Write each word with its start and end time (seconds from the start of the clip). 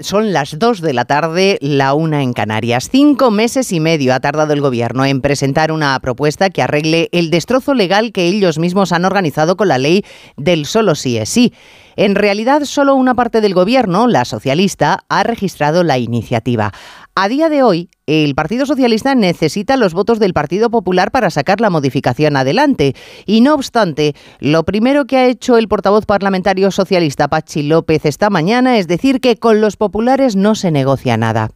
son 0.00 0.32
las 0.32 0.58
dos 0.58 0.80
de 0.80 0.92
la 0.92 1.04
tarde, 1.04 1.58
la 1.60 1.94
una 1.94 2.22
en 2.22 2.32
Canarias. 2.32 2.88
Cinco 2.90 3.30
meses 3.30 3.72
y 3.72 3.80
medio 3.80 4.14
ha 4.14 4.20
tardado 4.20 4.52
el 4.52 4.60
gobierno 4.60 5.04
en 5.04 5.20
presentar 5.20 5.72
una 5.72 5.98
propuesta 6.00 6.50
que 6.50 6.62
arregle 6.62 7.08
el 7.12 7.30
destrozo 7.30 7.74
legal 7.74 8.12
que 8.12 8.26
ellos 8.26 8.58
mismos 8.58 8.92
han 8.92 9.04
organizado 9.04 9.56
con 9.56 9.68
la 9.68 9.78
ley 9.78 10.04
del 10.36 10.66
solo 10.66 10.94
sí 10.94 11.18
es 11.18 11.28
sí. 11.28 11.52
En 11.96 12.14
realidad, 12.14 12.62
solo 12.64 12.94
una 12.94 13.14
parte 13.14 13.40
del 13.40 13.52
gobierno, 13.52 14.06
la 14.06 14.24
socialista, 14.24 15.00
ha 15.08 15.22
registrado 15.22 15.82
la 15.82 15.98
iniciativa. 15.98 16.72
A 17.14 17.28
día 17.28 17.48
de 17.48 17.62
hoy, 17.62 17.90
el 18.06 18.34
Partido 18.34 18.66
Socialista 18.66 19.14
necesita 19.14 19.76
los 19.76 19.94
votos 19.94 20.20
del 20.20 20.32
Partido 20.32 20.70
Popular 20.70 21.10
para 21.10 21.28
sacar 21.30 21.60
la 21.60 21.68
modificación 21.68 22.36
adelante. 22.36 22.94
Y 23.26 23.40
no 23.40 23.54
obstante, 23.54 24.14
lo 24.38 24.64
primero 24.64 25.06
que 25.06 25.16
ha 25.16 25.26
hecho 25.26 25.58
el 25.58 25.66
portavoz 25.68 26.06
parlamentario 26.06 26.70
socialista 26.70 27.28
Pachi 27.28 27.64
López 27.64 28.06
esta 28.06 28.30
mañana 28.30 28.78
es 28.78 28.86
decir 28.86 29.20
que 29.20 29.36
con 29.36 29.60
los 29.60 29.76
populares 29.76 30.36
no 30.36 30.54
se 30.54 30.70
negocia 30.70 31.16
nada. 31.16 31.50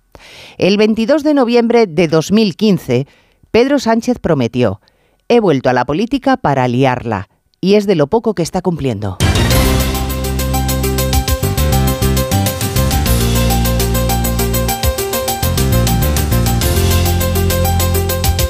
El 0.58 0.76
22 0.76 1.22
de 1.22 1.34
noviembre 1.34 1.86
de 1.86 2.08
2015, 2.08 3.06
Pedro 3.50 3.78
Sánchez 3.78 4.18
prometió, 4.18 4.80
he 5.28 5.40
vuelto 5.40 5.70
a 5.70 5.72
la 5.72 5.84
política 5.84 6.36
para 6.36 6.66
liarla, 6.66 7.28
y 7.60 7.74
es 7.74 7.86
de 7.86 7.94
lo 7.94 8.08
poco 8.08 8.34
que 8.34 8.42
está 8.42 8.60
cumpliendo. 8.60 9.18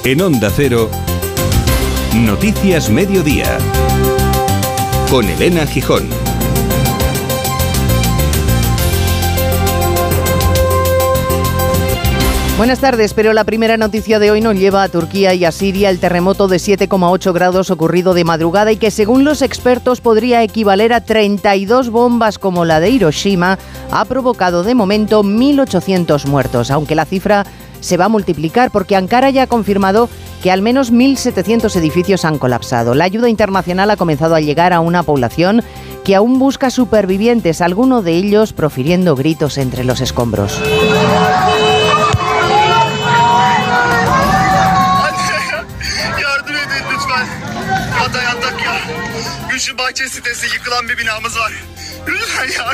En 0.06 0.20
Onda 0.20 0.50
Cero, 0.54 0.90
Noticias 2.14 2.90
Mediodía, 2.90 3.56
con 5.10 5.26
Elena 5.26 5.66
Gijón. 5.66 6.06
Buenas 12.58 12.80
tardes, 12.80 13.14
pero 13.14 13.32
la 13.32 13.44
primera 13.44 13.78
noticia 13.78 14.18
de 14.18 14.30
hoy 14.30 14.42
nos 14.42 14.56
lleva 14.56 14.82
a 14.82 14.90
Turquía 14.90 15.32
y 15.32 15.46
a 15.46 15.52
Siria 15.52 15.88
el 15.88 15.98
terremoto 15.98 16.48
de 16.48 16.58
7,8 16.58 17.32
grados 17.32 17.70
ocurrido 17.70 18.12
de 18.12 18.24
madrugada 18.24 18.72
y 18.72 18.76
que 18.76 18.90
según 18.90 19.24
los 19.24 19.40
expertos 19.40 20.02
podría 20.02 20.42
equivaler 20.42 20.92
a 20.92 21.00
32 21.00 21.88
bombas 21.88 22.38
como 22.38 22.66
la 22.66 22.78
de 22.78 22.90
Hiroshima, 22.90 23.58
ha 23.90 24.04
provocado 24.04 24.64
de 24.64 24.74
momento 24.74 25.22
1.800 25.22 26.26
muertos, 26.26 26.70
aunque 26.70 26.94
la 26.94 27.06
cifra 27.06 27.46
se 27.84 27.96
va 27.98 28.06
a 28.06 28.08
multiplicar 28.08 28.70
porque 28.70 28.96
Ankara 28.96 29.30
ya 29.30 29.42
ha 29.42 29.46
confirmado 29.46 30.08
que 30.42 30.50
al 30.50 30.62
menos 30.62 30.92
1.700 30.92 31.76
edificios 31.76 32.24
han 32.24 32.38
colapsado. 32.38 32.94
La 32.94 33.04
ayuda 33.04 33.28
internacional 33.28 33.90
ha 33.90 33.96
comenzado 33.96 34.34
a 34.34 34.40
llegar 34.40 34.72
a 34.72 34.80
una 34.80 35.02
población 35.02 35.62
que 36.02 36.14
aún 36.14 36.38
busca 36.38 36.70
supervivientes, 36.70 37.60
algunos 37.60 38.04
de 38.04 38.12
ellos 38.12 38.52
profiriendo 38.52 39.16
gritos 39.16 39.58
entre 39.58 39.84
los 39.84 40.00
escombros. 40.00 40.60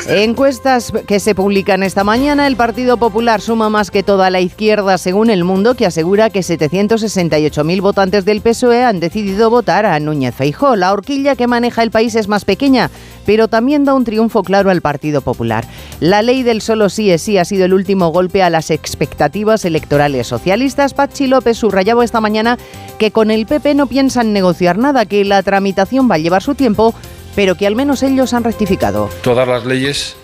Encuestas 0.07 0.91
que 1.07 1.19
se 1.19 1.35
publican 1.35 1.83
esta 1.83 2.03
mañana, 2.03 2.47
el 2.47 2.55
Partido 2.55 2.97
Popular 2.97 3.39
suma 3.39 3.69
más 3.69 3.91
que 3.91 4.03
toda 4.03 4.29
la 4.29 4.41
izquierda 4.41 4.97
según 4.97 5.29
El 5.29 5.43
Mundo, 5.43 5.75
que 5.75 5.85
asegura 5.85 6.29
que 6.29 6.41
768.000 6.41 7.81
votantes 7.81 8.25
del 8.25 8.41
PSOE 8.41 8.83
han 8.83 8.99
decidido 8.99 9.49
votar 9.49 9.85
a 9.85 9.99
Núñez 9.99 10.35
Feijó. 10.35 10.75
La 10.75 10.91
horquilla 10.91 11.35
que 11.35 11.47
maneja 11.47 11.83
el 11.83 11.91
país 11.91 12.15
es 12.15 12.27
más 12.27 12.45
pequeña, 12.45 12.89
pero 13.25 13.47
también 13.47 13.85
da 13.85 13.93
un 13.93 14.03
triunfo 14.03 14.43
claro 14.43 14.69
al 14.69 14.81
Partido 14.81 15.21
Popular. 15.21 15.65
La 15.99 16.21
ley 16.21 16.43
del 16.43 16.61
solo 16.61 16.89
sí 16.89 17.11
es 17.11 17.21
sí 17.21 17.37
ha 17.37 17.45
sido 17.45 17.65
el 17.65 17.73
último 17.73 18.09
golpe 18.09 18.43
a 18.43 18.49
las 18.49 18.71
expectativas 18.71 19.63
electorales 19.65 20.27
socialistas. 20.27 20.93
Pachi 20.93 21.27
López 21.27 21.57
subrayaba 21.57 22.03
esta 22.03 22.19
mañana 22.21 22.57
que 22.97 23.11
con 23.11 23.31
el 23.31 23.45
PP 23.45 23.75
no 23.75 23.87
piensan 23.87 24.33
negociar 24.33 24.77
nada, 24.77 25.05
que 25.05 25.23
la 25.23 25.43
tramitación 25.43 26.09
va 26.09 26.15
a 26.15 26.19
llevar 26.19 26.43
su 26.43 26.55
tiempo 26.55 26.93
pero 27.35 27.55
que 27.55 27.67
al 27.67 27.75
menos 27.75 28.03
ellos 28.03 28.33
han 28.33 28.43
rectificado. 28.43 29.09
Todas 29.21 29.47
las 29.47 29.65
leyes 29.65 30.15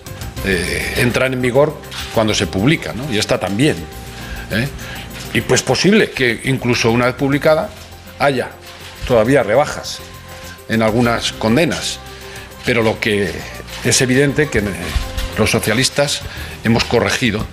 eh, 0.46 0.96
entran 0.98 1.34
en 1.34 1.42
vigor 1.42 1.76
cuando 2.14 2.34
se 2.34 2.48
publican, 2.48 2.98
¿no? 2.98 3.12
y 3.12 3.18
esta 3.18 3.40
también. 3.40 3.76
¿eh? 4.52 4.68
Y 5.34 5.42
pues 5.42 5.62
posible 5.62 6.12
que 6.12 6.42
incluso 6.46 6.92
una 6.92 7.06
vez 7.06 7.16
publicada 7.16 7.70
haya 8.20 8.50
todavía 9.08 9.44
rebajas 9.44 10.00
en 10.70 10.82
algunas 10.82 11.32
condenas, 11.34 12.00
pero 12.66 12.84
lo 12.84 13.00
que 13.00 13.32
es 13.84 14.02
evidente 14.02 14.50
que 14.50 14.64
los 15.38 15.52
socialistas 15.52 16.22
hemos 16.64 16.84
corregido 16.84 17.46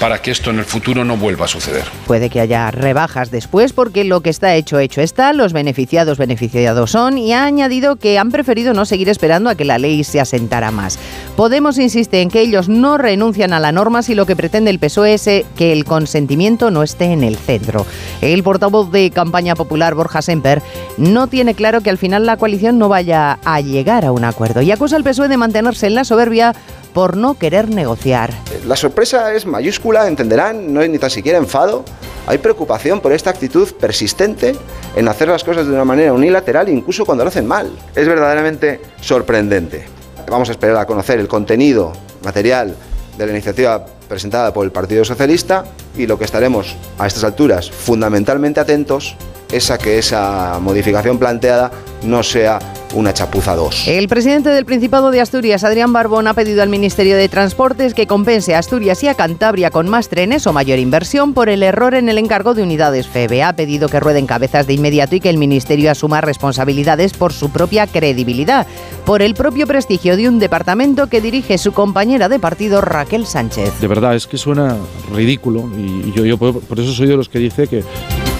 para 0.00 0.20
que 0.20 0.30
esto 0.30 0.50
en 0.50 0.58
el 0.58 0.64
futuro 0.64 1.04
no 1.04 1.16
vuelva 1.16 1.44
a 1.44 1.48
suceder. 1.48 1.84
Puede 2.06 2.30
que 2.30 2.40
haya 2.40 2.70
rebajas 2.70 3.30
después 3.30 3.72
porque 3.72 4.04
lo 4.04 4.20
que 4.20 4.30
está 4.30 4.54
hecho, 4.54 4.78
hecho 4.78 5.00
está, 5.00 5.32
los 5.32 5.52
beneficiados, 5.52 6.18
beneficiados 6.18 6.90
son 6.90 7.18
y 7.18 7.32
ha 7.32 7.44
añadido 7.44 7.96
que 7.96 8.18
han 8.18 8.30
preferido 8.30 8.74
no 8.74 8.84
seguir 8.84 9.08
esperando 9.08 9.50
a 9.50 9.54
que 9.54 9.64
la 9.64 9.78
ley 9.78 10.04
se 10.04 10.20
asentara 10.20 10.70
más. 10.70 10.98
Podemos 11.36 11.78
insiste 11.78 12.20
en 12.20 12.30
que 12.30 12.40
ellos 12.40 12.68
no 12.68 12.98
renuncian 12.98 13.52
a 13.52 13.60
la 13.60 13.72
norma 13.72 14.02
si 14.02 14.14
lo 14.14 14.26
que 14.26 14.36
pretende 14.36 14.70
el 14.70 14.78
PSOE 14.78 15.14
es 15.14 15.26
eh, 15.26 15.46
que 15.56 15.72
el 15.72 15.84
consentimiento 15.84 16.70
no 16.70 16.82
esté 16.82 17.06
en 17.06 17.24
el 17.24 17.36
centro. 17.36 17.86
El 18.20 18.42
portavoz 18.42 18.90
de 18.90 19.10
campaña 19.10 19.54
popular, 19.54 19.94
Borja 19.94 20.22
Semper, 20.22 20.62
no 20.96 21.26
tiene 21.26 21.54
claro 21.54 21.80
que 21.80 21.90
al 21.90 21.98
final 21.98 22.26
la 22.26 22.36
coalición 22.36 22.78
no 22.78 22.88
vaya 22.88 23.38
a 23.44 23.60
llegar 23.60 24.04
a 24.04 24.12
un 24.12 24.24
acuerdo 24.24 24.62
y 24.62 24.70
acusa 24.70 24.96
al 24.96 25.04
PSOE 25.04 25.28
de 25.28 25.36
mantenerse 25.36 25.86
en 25.86 25.94
la 25.94 26.04
soberbia 26.04 26.54
por 26.94 27.16
no 27.16 27.34
querer 27.34 27.68
negociar. 27.68 28.32
La 28.66 28.76
sorpresa 28.76 29.34
es 29.34 29.44
mayúscula, 29.44 30.06
entenderán, 30.08 30.72
no 30.72 30.80
hay 30.80 30.88
ni 30.88 30.98
tan 30.98 31.10
siquiera 31.10 31.36
enfado. 31.36 31.84
Hay 32.26 32.38
preocupación 32.38 33.00
por 33.00 33.12
esta 33.12 33.28
actitud 33.28 33.70
persistente 33.74 34.54
en 34.96 35.08
hacer 35.08 35.28
las 35.28 35.44
cosas 35.44 35.66
de 35.66 35.72
una 35.72 35.84
manera 35.84 36.12
unilateral, 36.12 36.70
incluso 36.70 37.04
cuando 37.04 37.24
lo 37.24 37.28
hacen 37.28 37.46
mal. 37.46 37.70
Es 37.94 38.06
verdaderamente 38.06 38.80
sorprendente. 39.00 39.84
Vamos 40.30 40.48
a 40.48 40.52
esperar 40.52 40.76
a 40.76 40.86
conocer 40.86 41.18
el 41.18 41.28
contenido 41.28 41.92
material 42.24 42.74
de 43.18 43.26
la 43.26 43.32
iniciativa 43.32 43.84
presentada 44.08 44.54
por 44.54 44.64
el 44.64 44.72
Partido 44.72 45.04
Socialista 45.04 45.64
y 45.96 46.06
lo 46.06 46.18
que 46.18 46.24
estaremos 46.24 46.76
a 46.98 47.06
estas 47.06 47.24
alturas 47.24 47.70
fundamentalmente 47.70 48.60
atentos 48.60 49.16
es 49.54 49.70
a 49.70 49.78
que 49.78 49.98
esa 49.98 50.58
modificación 50.60 51.18
planteada 51.18 51.70
no 52.02 52.22
sea 52.22 52.58
una 52.92 53.12
chapuza 53.12 53.54
2. 53.54 53.88
El 53.88 54.08
presidente 54.08 54.50
del 54.50 54.64
Principado 54.64 55.10
de 55.10 55.20
Asturias, 55.20 55.64
Adrián 55.64 55.92
Barbón, 55.92 56.26
ha 56.26 56.34
pedido 56.34 56.62
al 56.62 56.68
Ministerio 56.68 57.16
de 57.16 57.28
Transportes 57.28 57.94
que 57.94 58.06
compense 58.06 58.54
a 58.54 58.58
Asturias 58.58 59.02
y 59.02 59.08
a 59.08 59.14
Cantabria 59.14 59.70
con 59.70 59.88
más 59.88 60.08
trenes 60.08 60.46
o 60.46 60.52
mayor 60.52 60.78
inversión 60.78 61.34
por 61.34 61.48
el 61.48 61.62
error 61.62 61.94
en 61.94 62.08
el 62.08 62.18
encargo 62.18 62.54
de 62.54 62.62
unidades 62.62 63.08
FEBE. 63.08 63.42
Ha 63.42 63.56
pedido 63.56 63.88
que 63.88 64.00
rueden 64.00 64.26
cabezas 64.26 64.66
de 64.66 64.74
inmediato 64.74 65.16
y 65.16 65.20
que 65.20 65.30
el 65.30 65.38
Ministerio 65.38 65.90
asuma 65.90 66.20
responsabilidades 66.20 67.14
por 67.14 67.32
su 67.32 67.50
propia 67.50 67.86
credibilidad, 67.86 68.66
por 69.04 69.22
el 69.22 69.34
propio 69.34 69.66
prestigio 69.66 70.16
de 70.16 70.28
un 70.28 70.38
departamento 70.38 71.08
que 71.08 71.20
dirige 71.20 71.58
su 71.58 71.72
compañera 71.72 72.28
de 72.28 72.38
partido 72.38 72.80
Raquel 72.80 73.26
Sánchez. 73.26 73.80
De 73.80 73.88
verdad, 73.88 74.14
es 74.14 74.26
que 74.26 74.38
suena 74.38 74.76
ridículo 75.12 75.68
y 75.76 76.12
yo, 76.12 76.24
yo 76.24 76.38
por, 76.38 76.60
por 76.60 76.78
eso 76.78 76.92
soy 76.92 77.08
de 77.08 77.16
los 77.16 77.28
que 77.28 77.38
dice 77.38 77.66
que 77.66 77.82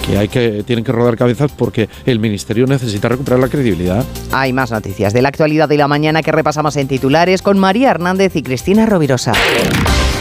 que 0.05 0.17
hay 0.17 0.27
que 0.27 0.63
tienen 0.63 0.85
que 0.85 0.91
rodar 0.91 1.17
cabezas 1.17 1.51
porque 1.51 1.89
el 2.05 2.19
ministerio 2.19 2.67
necesita 2.67 3.09
recuperar 3.09 3.39
la 3.39 3.49
credibilidad. 3.49 4.05
Hay 4.31 4.53
más 4.53 4.71
noticias 4.71 5.13
de 5.13 5.21
la 5.21 5.29
actualidad 5.29 5.67
de 5.69 5.77
la 5.77 5.87
mañana 5.87 6.21
que 6.21 6.31
repasamos 6.31 6.75
en 6.77 6.87
titulares 6.87 7.41
con 7.41 7.57
María 7.57 7.91
Hernández 7.91 8.35
y 8.35 8.43
Cristina 8.43 8.85
Rovirosa. 8.85 9.33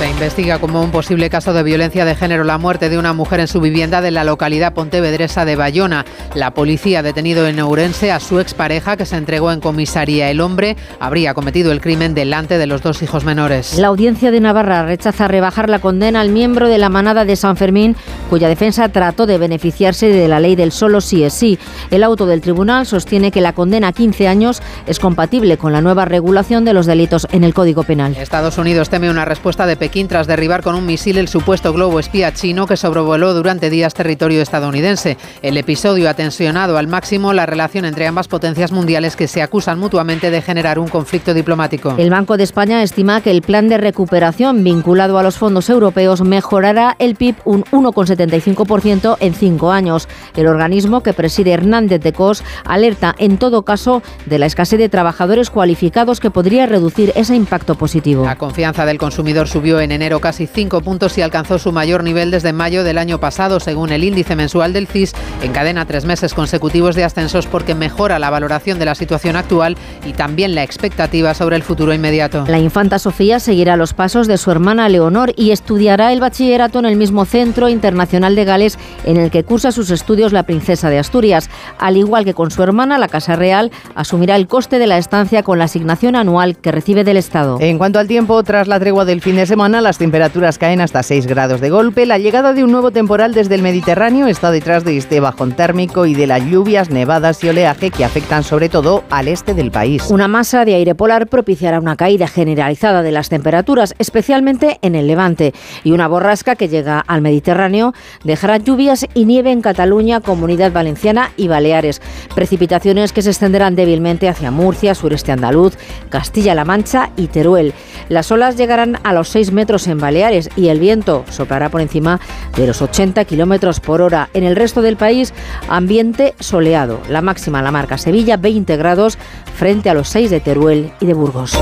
Se 0.05 0.11
investiga 0.11 0.59
como 0.59 0.83
un 0.83 0.91
posible 0.91 1.31
caso 1.31 1.55
de 1.55 1.63
violencia 1.63 2.05
de 2.05 2.15
género 2.15 2.45
la 2.45 2.59
muerte 2.59 2.91
de 2.91 2.99
una 2.99 3.15
mujer 3.15 3.41
en 3.41 3.49
su 3.49 3.63
vivienda 3.63 4.03
de 4.03 4.11
la 4.11 4.23
localidad 4.23 4.75
pontevedresa 4.75 5.47
de 5.47 5.57
Bayona. 5.57 6.05
La 6.35 6.53
policía 6.53 6.99
ha 6.99 7.03
detenido 7.03 7.49
en 7.49 7.59
Ourense 7.59 8.13
a 8.13 8.21
su 8.21 8.39
expareja 8.39 8.99
que 8.99 9.07
se 9.07 9.17
entregó 9.17 9.51
en 9.51 9.61
comisaría. 9.61 10.29
El 10.31 10.43
hombre 10.43 10.77
habría 11.01 11.33
cometido 11.33 11.73
el 11.73 11.81
crimen 11.81 12.13
delante 12.13 12.59
de 12.59 12.67
los 12.67 12.83
dos 12.83 13.01
hijos 13.01 13.25
menores. 13.25 13.79
La 13.79 13.87
audiencia 13.87 14.31
de 14.31 14.41
Navarra 14.41 14.85
rechaza 14.85 15.27
rebajar 15.27 15.71
la 15.71 15.79
condena 15.79 16.21
al 16.21 16.29
miembro 16.29 16.69
de 16.69 16.77
la 16.77 16.91
manada 16.91 17.25
de 17.25 17.37
San 17.37 17.57
Fermín, 17.57 17.97
cuya 18.29 18.51
defensa 18.51 18.91
trató 18.91 19.25
de 19.25 19.39
beneficiarse 19.39 20.09
de 20.09 20.29
la 20.29 20.39
ley 20.39 20.55
del 20.55 20.73
solo 20.73 21.01
sí 21.01 21.25
es 21.25 21.33
sí. 21.33 21.59
El 21.91 22.05
auto 22.05 22.27
del 22.27 22.43
tribunal 22.43 22.85
sostiene 22.85 23.31
que 23.31 23.41
la 23.41 23.55
condena 23.55 23.89
a 23.89 23.93
15 23.93 24.29
años 24.29 24.61
es 24.87 24.99
compatible 24.99 25.57
con 25.57 25.73
la 25.73 25.81
nueva 25.81 26.05
regulación 26.05 26.67
de 26.67 26.75
los 26.75 26.85
delitos 26.85 27.27
en 27.33 27.43
el 27.43 27.55
Código 27.55 27.85
Penal. 27.85 28.15
Estados 28.19 28.59
Unidos 28.59 28.91
teme 28.91 29.09
una 29.09 29.25
respuesta 29.25 29.65
de 29.65 29.77
Pekín 29.79 29.94
Pekín 29.95 30.09
tras 30.09 30.27
derribar 30.27 30.65
con 30.65 30.75
un 30.75 30.87
misil 30.87 31.19
el 31.19 31.29
supuesto 31.29 31.73
globo 31.73 32.01
espía 32.01 32.35
chino 32.35 32.67
que 32.67 32.77
sobrevoló 32.77 33.33
durante 33.33 33.71
días 33.71 33.95
territorio 33.95 34.43
estadounidense. 34.43 35.17
El 35.41 35.57
episodio 35.57 36.11
ha 36.11 36.15
tensionado 36.15 36.79
al 36.79 36.89
máximo 36.89 37.33
la 37.33 37.47
relación 37.47 37.85
entre 37.85 38.09
ambas 38.09 38.27
potencias 38.27 38.73
mundiales 38.73 39.15
que 39.15 39.29
se 39.29 39.41
acusan 39.41 39.79
mutuamente 39.79 40.33
de 40.33 40.43
generar 40.43 40.81
un 40.81 40.89
conflicto 40.89 41.33
diplomático. 41.33 41.95
El 41.97 42.11
Banco 42.11 42.37
de 42.37 42.43
España 42.43 42.83
estima 42.83 43.21
que 43.21 43.31
el 43.31 43.43
plan 43.43 43.69
de 43.69 43.79
recuperación 43.79 44.65
vinculado 44.65 45.17
a 45.17 45.23
los 45.23 45.39
fondos 45.39 45.71
europeos 45.71 46.23
mejorará 46.23 46.97
el 46.99 47.15
PIB 47.15 47.37
un 47.45 47.63
1,75% 47.67 49.17
en 49.21 49.33
cinco 49.33 49.71
años. 49.71 50.09
El 50.35 50.49
organismo 50.49 51.05
que 51.05 51.13
preside 51.13 51.53
Hernández 51.53 52.01
de 52.01 52.13
Cos 52.13 52.43
alerta 52.65 53.15
en 53.17 53.39
todo 53.39 53.63
caso 53.63 54.03
de 54.27 54.41
la 54.41 54.47
escasez 54.47 54.81
de 54.81 54.89
trabajadores 54.89 55.51
cualificados 55.51 56.19
que 56.19 56.33
podría 56.33 56.67
reducir 56.67 57.13
ese 57.15 57.37
impacto 57.37 57.77
positivo. 57.77 58.25
La 58.25 58.39
confianza 58.39 58.87
del 58.87 58.99
consumidor 58.99 59.47
subió 59.47 59.74
en 59.81 59.93
enero 59.93 60.21
casi 60.21 60.47
5 60.47 60.81
puntos 60.81 61.17
y 61.19 61.23
alcanzó 61.23 61.59
su 61.59 61.73
mayor 61.73 62.05
nivel 62.05 62.31
desde 62.31 62.53
mayo 62.53 62.85
del 62.85 62.99
año 62.99 63.21
pasado, 63.21 63.61
según 63.61 63.91
el 63.91 64.05
índice 64.05 64.37
mensual 64.37 64.73
del 64.73 64.87
CIS. 64.87 65.13
Encadena 65.43 65.85
tres 65.87 66.05
meses 66.05 66.35
consecutivos 66.35 66.95
de 66.95 67.05
ascensos 67.05 67.47
porque 67.47 67.75
mejora 67.75 68.19
la 68.19 68.31
valoración 68.31 68.79
de 68.79 68.85
la 68.85 68.95
situación 68.95 69.37
actual 69.37 69.77
y 70.07 70.13
también 70.13 70.55
la 70.55 70.63
expectativa 70.63 71.35
sobre 71.35 71.57
el 71.57 71.63
futuro 71.63 71.93
inmediato. 71.93 72.45
La 72.49 72.59
infanta 72.59 72.99
Sofía 72.99 73.41
seguirá 73.41 73.77
los 73.77 73.95
pasos 73.95 74.27
de 74.27 74.39
su 74.39 74.51
hermana 74.51 74.89
Leonor 74.89 75.33
y 75.37 75.51
estudiará 75.51 76.13
el 76.13 76.21
bachillerato 76.21 76.79
en 76.79 76.87
el 76.87 76.97
mismo 76.97 77.25
Centro 77.25 77.69
Internacional 77.69 78.35
de 78.35 78.45
Gales 78.45 78.79
en 79.05 79.17
el 79.17 79.31
que 79.31 79.45
cursa 79.45 79.73
sus 79.73 79.91
estudios 79.91 80.33
la 80.33 80.45
princesa 80.45 80.91
de 80.91 80.99
Asturias. 80.99 81.51
Al 81.79 81.97
igual 81.97 82.25
que 82.25 82.35
con 82.35 82.51
su 82.51 82.63
hermana, 82.63 82.99
la 82.99 83.09
Casa 83.09 83.37
Real 83.37 83.71
asumirá 83.95 84.37
el 84.37 84.47
coste 84.47 84.79
de 84.79 84.87
la 84.87 84.99
estancia 84.99 85.43
con 85.43 85.59
la 85.59 85.65
asignación 85.65 86.17
anual 86.17 86.57
que 86.57 86.73
recibe 86.73 87.05
del 87.05 87.17
Estado. 87.17 87.59
En 87.61 87.79
cuanto 87.79 87.99
al 87.99 88.09
tiempo, 88.09 88.43
tras 88.43 88.69
la 88.69 88.81
tregua 88.81 89.05
del 89.05 89.21
fin 89.21 89.37
de 89.37 89.47
semana, 89.47 89.64
las 89.73 89.97
temperaturas 89.97 90.59
caen 90.59 90.83
hasta 90.83 91.03
6 91.03 91.27
grados 91.27 91.61
de 91.63 91.71
golpe. 91.71 92.05
La 92.05 92.19
llegada 92.19 92.53
de 92.53 92.63
un 92.63 92.71
nuevo 92.71 92.91
temporal 92.91 93.33
desde 93.33 93.55
el 93.55 93.63
Mediterráneo 93.63 94.27
está 94.27 94.51
detrás 94.51 94.85
de 94.85 94.97
este 94.99 95.21
bajón 95.21 95.53
térmico 95.53 96.05
y 96.05 96.15
de 96.15 96.27
las 96.27 96.45
lluvias, 96.45 96.91
nevadas 96.91 97.43
y 97.43 97.49
oleaje 97.49 97.91
que 97.91 98.05
afectan 98.05 98.45
sobre 98.45 98.69
todo 98.69 99.05
al 99.09 99.27
este 99.27 99.55
del 99.55 99.71
país. 99.71 100.11
Una 100.11 100.29
masa 100.29 100.67
de 100.67 100.75
aire 100.75 100.95
polar 100.95 101.29
propiciará 101.29 101.81
una 101.81 101.97
caída 101.97 102.29
generalizada 102.29 103.03
de 103.03 103.11
las 103.11 103.31
temperaturas, 103.31 103.95
especialmente 103.99 104.79
en 104.83 104.95
el 104.95 105.07
levante, 105.07 105.55
y 105.83 105.93
una 105.93 106.09
borrasca 106.09 106.57
que 106.57 106.69
llega 106.69 107.01
al 107.01 107.23
Mediterráneo 107.23 107.95
dejará 108.23 108.59
lluvias 108.59 109.07
y 109.15 109.25
nieve 109.25 109.51
en 109.51 109.63
Cataluña, 109.63 110.21
Comunidad 110.21 110.73
Valenciana 110.73 111.31
y 111.39 111.49
Baleares. 111.49 112.03
Precipitaciones 112.35 113.15
que 113.15 113.23
se 113.23 113.31
extenderán 113.31 113.77
débilmente 113.77 114.29
hacia 114.29 114.51
Murcia, 114.51 114.95
sureste 114.95 115.33
andaluz, 115.33 115.79
Castilla-La 116.11 116.67
Mancha 116.67 117.11
y 117.17 117.29
Teruel. 117.29 117.73
Las 118.11 118.31
olas 118.31 118.59
llegarán 118.59 118.99
a 119.05 119.15
los 119.15 119.31
6 119.31 119.54
metros 119.55 119.87
en 119.87 119.99
Baleares 119.99 120.51
y 120.57 120.69
el 120.69 120.81
viento 120.81 121.25
soplará 121.31 121.71
por 121.71 121.81
encima 121.81 122.21
de 122.57 122.67
los 122.67 122.83
80 122.83 123.25
kilómetros 123.25 123.81
por 123.81 124.03
hora. 124.03 124.29
En 124.35 124.45
el 124.45 124.57
resto 124.57 124.83
del 124.83 124.97
país, 124.97 125.33
ambiente 125.69 126.35
soleado. 126.41 127.01
La 127.09 127.23
máxima 127.23 127.63
la 127.63 127.71
marca 127.71 127.99
Sevilla, 127.99 128.37
20 128.37 128.77
grados, 128.77 129.19
frente 129.55 129.89
a 129.89 129.95
los 129.95 130.09
6 130.09 130.31
de 130.31 130.41
Teruel 130.41 130.93
y 131.01 131.07
de 131.07 131.15
Burgos. 131.15 131.57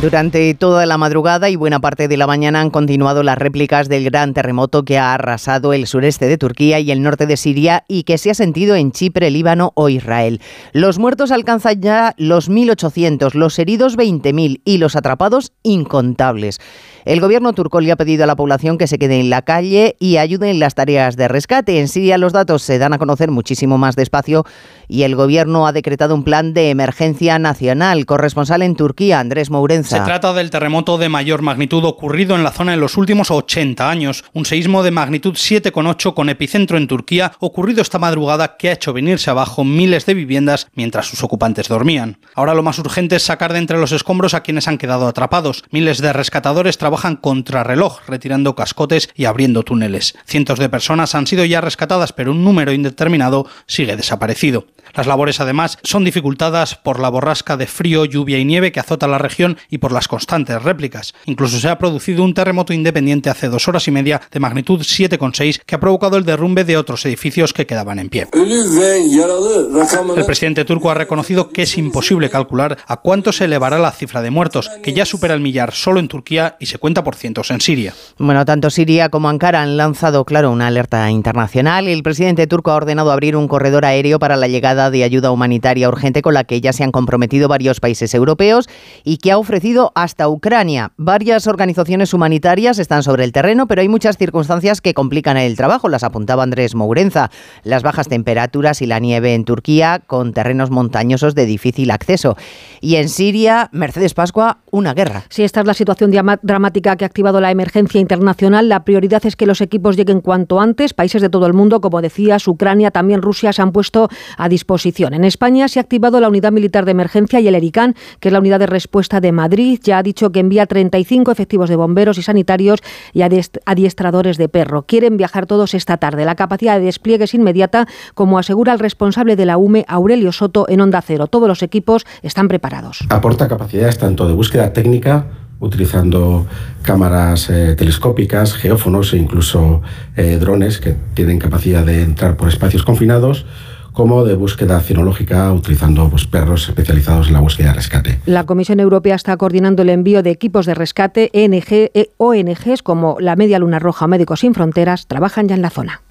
Durante 0.00 0.54
toda 0.54 0.86
la 0.86 0.96
madrugada 0.96 1.50
y 1.50 1.56
buena 1.56 1.78
parte 1.78 2.08
de 2.08 2.16
la 2.16 2.26
mañana 2.26 2.62
han 2.62 2.70
continuado 2.70 3.22
las 3.22 3.36
réplicas 3.36 3.90
del 3.90 4.04
gran 4.04 4.32
terremoto 4.32 4.84
que 4.84 4.98
ha 4.98 5.12
arrasado 5.12 5.74
el 5.74 5.86
sureste 5.86 6.26
de 6.26 6.38
Turquía 6.38 6.80
y 6.80 6.90
el 6.90 7.02
norte 7.02 7.26
de 7.26 7.36
Siria 7.36 7.84
y 7.88 8.04
que 8.04 8.16
se 8.16 8.30
ha 8.30 8.34
sentido 8.34 8.74
en 8.74 8.90
Chipre, 8.90 9.30
Líbano 9.30 9.72
o 9.74 9.90
Israel. 9.90 10.40
Los 10.72 10.98
muertos 10.98 11.30
alcanzan 11.30 11.82
ya 11.82 12.14
los 12.16 12.50
1.800, 12.50 13.34
los 13.34 13.58
heridos 13.58 13.98
20.000 13.98 14.62
y 14.64 14.78
los 14.78 14.96
atrapados 14.96 15.52
incontables. 15.62 16.58
El 17.04 17.20
gobierno 17.20 17.52
turco 17.52 17.80
le 17.80 17.90
ha 17.90 17.96
pedido 17.96 18.22
a 18.22 18.26
la 18.28 18.36
población 18.36 18.78
que 18.78 18.86
se 18.86 18.98
quede 18.98 19.18
en 19.18 19.28
la 19.28 19.42
calle 19.42 19.96
y 19.98 20.18
ayude 20.18 20.50
en 20.50 20.60
las 20.60 20.76
tareas 20.76 21.16
de 21.16 21.26
rescate. 21.26 21.80
En 21.80 21.88
Siria 21.88 22.16
los 22.16 22.32
datos 22.32 22.62
se 22.62 22.78
dan 22.78 22.92
a 22.92 22.98
conocer 22.98 23.32
muchísimo 23.32 23.76
más 23.76 23.96
despacio 23.96 24.44
y 24.86 25.02
el 25.02 25.16
gobierno 25.16 25.66
ha 25.66 25.72
decretado 25.72 26.14
un 26.14 26.22
plan 26.22 26.54
de 26.54 26.70
emergencia 26.70 27.40
nacional. 27.40 28.06
Corresponsal 28.06 28.62
en 28.62 28.76
Turquía, 28.76 29.18
Andrés 29.18 29.50
Mourenza. 29.50 29.98
Se 29.98 30.04
trata 30.04 30.32
del 30.32 30.50
terremoto 30.50 30.96
de 30.96 31.08
mayor 31.08 31.42
magnitud 31.42 31.84
ocurrido 31.84 32.36
en 32.36 32.44
la 32.44 32.52
zona 32.52 32.74
en 32.74 32.80
los 32.80 32.96
últimos 32.96 33.32
80 33.32 33.90
años. 33.90 34.24
Un 34.32 34.44
seísmo 34.44 34.84
de 34.84 34.92
magnitud 34.92 35.34
7,8 35.34 36.14
con 36.14 36.28
epicentro 36.28 36.76
en 36.76 36.86
Turquía 36.86 37.32
ocurrido 37.40 37.82
esta 37.82 37.98
madrugada 37.98 38.56
que 38.56 38.68
ha 38.68 38.74
hecho 38.74 38.92
venirse 38.92 39.28
abajo 39.28 39.64
miles 39.64 40.06
de 40.06 40.14
viviendas 40.14 40.68
mientras 40.74 41.06
sus 41.06 41.24
ocupantes 41.24 41.66
dormían. 41.68 42.18
Ahora 42.36 42.54
lo 42.54 42.62
más 42.62 42.78
urgente 42.78 43.16
es 43.16 43.24
sacar 43.24 43.52
de 43.52 43.58
entre 43.58 43.78
los 43.78 43.90
escombros 43.90 44.34
a 44.34 44.42
quienes 44.42 44.68
han 44.68 44.78
quedado 44.78 45.08
atrapados. 45.08 45.64
Miles 45.70 46.00
de 46.00 46.12
rescatadores 46.12 46.78
trabajan 46.78 46.91
trabajan 46.92 47.16
contrarreloj, 47.16 48.00
retirando 48.06 48.54
cascotes 48.54 49.08
y 49.16 49.24
abriendo 49.24 49.62
túneles. 49.62 50.14
Cientos 50.26 50.58
de 50.58 50.68
personas 50.68 51.14
han 51.14 51.26
sido 51.26 51.42
ya 51.46 51.62
rescatadas, 51.62 52.12
pero 52.12 52.32
un 52.32 52.44
número 52.44 52.70
indeterminado 52.70 53.46
sigue 53.66 53.96
desaparecido. 53.96 54.66
Las 54.94 55.06
labores, 55.06 55.40
además, 55.40 55.78
son 55.82 56.04
dificultadas 56.04 56.74
por 56.74 57.00
la 57.00 57.08
borrasca 57.08 57.56
de 57.56 57.66
frío, 57.66 58.04
lluvia 58.04 58.38
y 58.38 58.44
nieve 58.44 58.72
que 58.72 58.80
azota 58.80 59.08
la 59.08 59.16
región 59.16 59.56
y 59.70 59.78
por 59.78 59.90
las 59.90 60.06
constantes 60.06 60.62
réplicas. 60.62 61.14
Incluso 61.24 61.58
se 61.58 61.68
ha 61.70 61.78
producido 61.78 62.24
un 62.24 62.34
terremoto 62.34 62.74
independiente 62.74 63.30
hace 63.30 63.48
dos 63.48 63.68
horas 63.68 63.88
y 63.88 63.90
media 63.90 64.20
de 64.30 64.40
magnitud 64.40 64.80
7,6 64.80 65.62
que 65.64 65.74
ha 65.74 65.80
provocado 65.80 66.18
el 66.18 66.26
derrumbe 66.26 66.64
de 66.64 66.76
otros 66.76 67.06
edificios 67.06 67.54
que 67.54 67.66
quedaban 67.66 68.00
en 68.00 68.10
pie. 68.10 68.28
El 68.34 70.26
presidente 70.26 70.66
turco 70.66 70.90
ha 70.90 70.94
reconocido 70.94 71.48
que 71.48 71.62
es 71.62 71.78
imposible 71.78 72.28
calcular 72.28 72.76
a 72.86 72.98
cuánto 72.98 73.32
se 73.32 73.46
elevará 73.46 73.78
la 73.78 73.92
cifra 73.92 74.20
de 74.20 74.30
muertos, 74.30 74.70
que 74.82 74.92
ya 74.92 75.06
supera 75.06 75.32
el 75.32 75.40
millar 75.40 75.72
solo 75.72 76.00
en 76.00 76.08
Turquía 76.08 76.56
y 76.60 76.66
se 76.66 76.78
cuenta 76.82 77.04
por 77.04 77.14
cientos 77.14 77.52
en 77.52 77.60
Siria. 77.60 77.94
Bueno, 78.18 78.44
tanto 78.44 78.68
Siria 78.68 79.08
como 79.08 79.28
Ankara 79.28 79.62
han 79.62 79.76
lanzado, 79.76 80.24
claro, 80.24 80.50
una 80.50 80.66
alerta 80.66 81.08
internacional. 81.12 81.86
El 81.86 82.02
presidente 82.02 82.48
turco 82.48 82.72
ha 82.72 82.74
ordenado 82.74 83.12
abrir 83.12 83.36
un 83.36 83.46
corredor 83.46 83.84
aéreo 83.84 84.18
para 84.18 84.36
la 84.36 84.48
llegada 84.48 84.90
de 84.90 85.04
ayuda 85.04 85.30
humanitaria 85.30 85.88
urgente 85.88 86.22
con 86.22 86.34
la 86.34 86.42
que 86.42 86.60
ya 86.60 86.72
se 86.72 86.82
han 86.82 86.90
comprometido 86.90 87.46
varios 87.46 87.78
países 87.78 88.12
europeos 88.14 88.68
y 89.04 89.18
que 89.18 89.30
ha 89.30 89.38
ofrecido 89.38 89.92
hasta 89.94 90.28
Ucrania. 90.28 90.90
Varias 90.96 91.46
organizaciones 91.46 92.12
humanitarias 92.14 92.80
están 92.80 93.04
sobre 93.04 93.22
el 93.22 93.30
terreno, 93.30 93.68
pero 93.68 93.80
hay 93.80 93.88
muchas 93.88 94.18
circunstancias 94.18 94.80
que 94.80 94.92
complican 94.92 95.36
el 95.36 95.56
trabajo, 95.56 95.88
las 95.88 96.02
apuntaba 96.02 96.42
Andrés 96.42 96.74
Mourenza. 96.74 97.30
Las 97.62 97.84
bajas 97.84 98.08
temperaturas 98.08 98.82
y 98.82 98.86
la 98.86 98.98
nieve 98.98 99.34
en 99.34 99.44
Turquía 99.44 100.02
con 100.04 100.32
terrenos 100.32 100.70
montañosos 100.70 101.36
de 101.36 101.46
difícil 101.46 101.92
acceso. 101.92 102.36
Y 102.80 102.96
en 102.96 103.08
Siria, 103.08 103.68
Mercedes 103.70 104.14
Pascua, 104.14 104.58
una 104.72 104.94
guerra. 104.94 105.22
Sí, 105.28 105.44
esta 105.44 105.60
es 105.60 105.66
la 105.66 105.74
situación 105.74 106.10
dramática 106.10 106.71
que 106.80 107.04
ha 107.04 107.06
activado 107.06 107.40
la 107.40 107.50
emergencia 107.50 108.00
internacional. 108.00 108.68
La 108.68 108.84
prioridad 108.84 109.24
es 109.26 109.36
que 109.36 109.46
los 109.46 109.60
equipos 109.60 109.96
lleguen 109.96 110.20
cuanto 110.20 110.60
antes. 110.60 110.94
Países 110.94 111.20
de 111.20 111.28
todo 111.28 111.46
el 111.46 111.52
mundo, 111.52 111.80
como 111.80 112.00
decías, 112.00 112.48
Ucrania, 112.48 112.90
también 112.90 113.20
Rusia, 113.20 113.52
se 113.52 113.60
han 113.60 113.72
puesto 113.72 114.08
a 114.38 114.48
disposición. 114.48 115.14
En 115.14 115.24
España 115.24 115.68
se 115.68 115.78
ha 115.78 115.82
activado 115.82 116.20
la 116.20 116.28
unidad 116.28 116.52
militar 116.52 116.84
de 116.84 116.92
emergencia 116.92 117.40
y 117.40 117.48
el 117.48 117.54
ERICAN, 117.54 117.94
que 118.20 118.28
es 118.28 118.32
la 118.32 118.38
unidad 118.38 118.58
de 118.58 118.66
respuesta 118.66 119.20
de 119.20 119.32
Madrid. 119.32 119.78
Ya 119.82 119.98
ha 119.98 120.02
dicho 120.02 120.32
que 120.32 120.40
envía 120.40 120.66
35 120.66 121.30
efectivos 121.30 121.68
de 121.68 121.76
bomberos 121.76 122.18
y 122.18 122.22
sanitarios 122.22 122.80
y 123.12 123.22
adiestradores 123.22 124.38
de 124.38 124.48
perro. 124.48 124.82
Quieren 124.82 125.16
viajar 125.16 125.46
todos 125.46 125.74
esta 125.74 125.96
tarde. 125.98 126.24
La 126.24 126.34
capacidad 126.34 126.78
de 126.78 126.86
despliegue 126.86 127.24
es 127.24 127.34
inmediata, 127.34 127.86
como 128.14 128.38
asegura 128.38 128.72
el 128.72 128.78
responsable 128.78 129.36
de 129.36 129.46
la 129.46 129.56
UME, 129.56 129.84
Aurelio 129.88 130.32
Soto, 130.32 130.66
en 130.68 130.80
Onda 130.80 131.02
Cero. 131.02 131.26
Todos 131.26 131.48
los 131.48 131.62
equipos 131.62 132.06
están 132.22 132.48
preparados. 132.48 133.00
Aporta 133.08 133.48
capacidades 133.48 133.98
tanto 133.98 134.26
de 134.26 134.34
búsqueda 134.34 134.72
técnica 134.72 135.26
utilizando 135.62 136.46
cámaras 136.82 137.48
eh, 137.48 137.74
telescópicas, 137.76 138.54
geófonos 138.54 139.14
e 139.14 139.16
incluso 139.16 139.80
eh, 140.16 140.36
drones 140.38 140.78
que 140.78 140.94
tienen 141.14 141.38
capacidad 141.38 141.86
de 141.86 142.02
entrar 142.02 142.36
por 142.36 142.48
espacios 142.48 142.82
confinados 142.82 143.46
como 143.92 144.24
de 144.24 144.34
búsqueda 144.34 144.80
cinológica 144.80 145.52
utilizando 145.52 146.08
pues, 146.08 146.26
perros 146.26 146.68
especializados 146.68 147.28
en 147.28 147.34
la 147.34 147.40
búsqueda 147.40 147.68
de 147.68 147.74
rescate. 147.74 148.18
La 148.26 148.44
Comisión 148.44 148.80
Europea 148.80 149.14
está 149.14 149.36
coordinando 149.36 149.82
el 149.82 149.90
envío 149.90 150.22
de 150.22 150.30
equipos 150.30 150.66
de 150.66 150.74
rescate. 150.74 151.30
ENG, 151.32 151.90
e 151.94 152.10
ONGs 152.16 152.82
como 152.82 153.16
la 153.20 153.36
Media 153.36 153.58
Luna 153.58 153.78
Roja 153.78 154.06
Médicos 154.06 154.40
Sin 154.40 154.54
Fronteras 154.54 155.06
trabajan 155.06 155.46
ya 155.46 155.54
en 155.54 155.62
la 155.62 155.70
zona. 155.70 156.02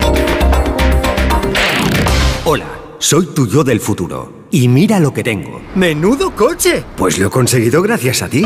Hola, 2.45 2.67
soy 2.99 3.27
tu 3.27 3.47
yo 3.47 3.63
del 3.63 3.79
futuro. 3.79 4.41
Y 4.51 4.67
mira 4.67 4.99
lo 4.99 5.13
que 5.13 5.23
tengo. 5.23 5.61
¡Menudo 5.75 6.31
coche! 6.35 6.83
Pues 6.97 7.17
lo 7.17 7.27
he 7.27 7.29
conseguido 7.31 7.81
gracias 7.81 8.21
a 8.21 8.27
ti. 8.27 8.45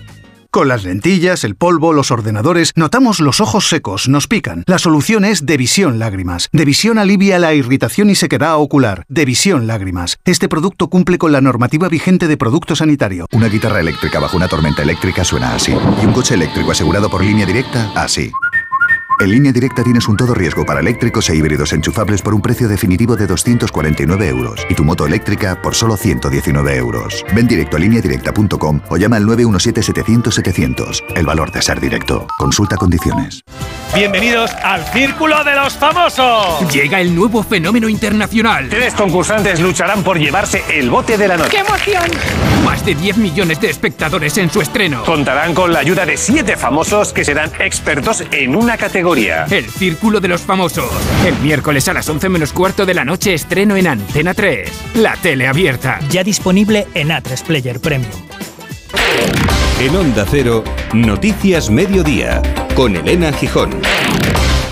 Con 0.53 0.67
las 0.67 0.83
lentillas, 0.83 1.45
el 1.45 1.55
polvo, 1.55 1.93
los 1.93 2.11
ordenadores, 2.11 2.73
notamos 2.75 3.21
los 3.21 3.39
ojos 3.39 3.69
secos, 3.69 4.09
nos 4.09 4.27
pican. 4.27 4.65
La 4.67 4.79
solución 4.79 5.23
es 5.23 5.45
Devisión 5.45 5.97
Lágrimas. 5.97 6.49
Devisión 6.51 6.97
alivia 6.97 7.39
la 7.39 7.53
irritación 7.53 8.09
y 8.09 8.15
sequedad 8.15 8.57
ocular. 8.57 9.05
Devisión 9.07 9.65
Lágrimas. 9.65 10.17
Este 10.25 10.49
producto 10.49 10.89
cumple 10.89 11.17
con 11.17 11.31
la 11.31 11.39
normativa 11.39 11.87
vigente 11.87 12.27
de 12.27 12.35
producto 12.35 12.75
sanitario. 12.75 13.27
Una 13.31 13.47
guitarra 13.47 13.79
eléctrica 13.79 14.19
bajo 14.19 14.35
una 14.35 14.49
tormenta 14.49 14.81
eléctrica 14.83 15.23
suena 15.23 15.55
así. 15.55 15.71
Y 15.71 16.05
un 16.05 16.11
coche 16.11 16.33
eléctrico 16.33 16.71
asegurado 16.71 17.09
por 17.09 17.23
línea 17.23 17.45
directa, 17.45 17.89
así. 17.95 18.29
En 19.21 19.29
línea 19.29 19.51
directa 19.51 19.83
tienes 19.83 20.07
un 20.07 20.17
todo 20.17 20.33
riesgo 20.33 20.65
para 20.65 20.79
eléctricos 20.79 21.29
e 21.29 21.35
híbridos 21.35 21.73
enchufables 21.73 22.23
por 22.23 22.33
un 22.33 22.41
precio 22.41 22.67
definitivo 22.67 23.15
de 23.15 23.27
249 23.27 24.27
euros 24.27 24.65
y 24.67 24.73
tu 24.73 24.83
moto 24.83 25.05
eléctrica 25.05 25.61
por 25.61 25.75
solo 25.75 25.95
119 25.95 26.75
euros. 26.75 27.23
Ven 27.35 27.45
directo 27.45 27.77
a 27.77 27.79
lineadirecta.com 27.81 28.81
o 28.89 28.97
llama 28.97 29.17
al 29.17 29.25
917-700-700. 29.25 31.03
El 31.15 31.27
valor 31.27 31.51
de 31.51 31.61
ser 31.61 31.79
directo. 31.79 32.25
Consulta 32.39 32.77
condiciones. 32.77 33.43
Bienvenidos 33.93 34.49
al 34.63 34.85
Círculo 34.85 35.43
de 35.43 35.53
los 35.53 35.73
Famosos. 35.73 36.73
Llega 36.73 37.01
el 37.01 37.13
nuevo 37.13 37.43
fenómeno 37.43 37.89
internacional. 37.89 38.69
Tres 38.69 38.95
concursantes 38.95 39.59
lucharán 39.59 40.01
por 40.01 40.17
llevarse 40.17 40.63
el 40.71 40.89
bote 40.89 41.17
de 41.17 41.27
la 41.27 41.37
noche. 41.37 41.51
¡Qué 41.51 41.57
emoción! 41.57 42.09
Más 42.63 42.85
de 42.85 42.95
10 42.95 43.17
millones 43.17 43.59
de 43.59 43.69
espectadores 43.69 44.37
en 44.37 44.49
su 44.49 44.61
estreno. 44.61 45.03
Contarán 45.03 45.53
con 45.53 45.73
la 45.73 45.79
ayuda 45.79 46.05
de 46.05 46.15
siete 46.15 46.55
famosos 46.55 47.11
que 47.11 47.25
serán 47.25 47.51
expertos 47.59 48.23
en 48.31 48.55
una 48.55 48.77
categoría. 48.77 49.10
El 49.11 49.69
Círculo 49.69 50.21
de 50.21 50.29
los 50.29 50.39
Famosos. 50.41 50.89
El 51.25 51.37
miércoles 51.39 51.85
a 51.89 51.93
las 51.93 52.07
11 52.07 52.29
menos 52.29 52.53
cuarto 52.53 52.85
de 52.85 52.93
la 52.93 53.03
noche 53.03 53.33
estreno 53.33 53.75
en 53.75 53.87
Antena 53.87 54.33
3. 54.33 54.71
La 54.95 55.17
tele 55.17 55.47
abierta. 55.47 55.99
Ya 56.09 56.23
disponible 56.23 56.87
en 56.93 57.09
A3 57.09 57.43
Player 57.43 57.81
Premium. 57.81 58.09
En 59.81 59.95
Onda 59.97 60.25
Cero, 60.29 60.63
Noticias 60.93 61.69
Mediodía, 61.69 62.41
con 62.73 62.95
Elena 62.95 63.33
Gijón. 63.33 63.71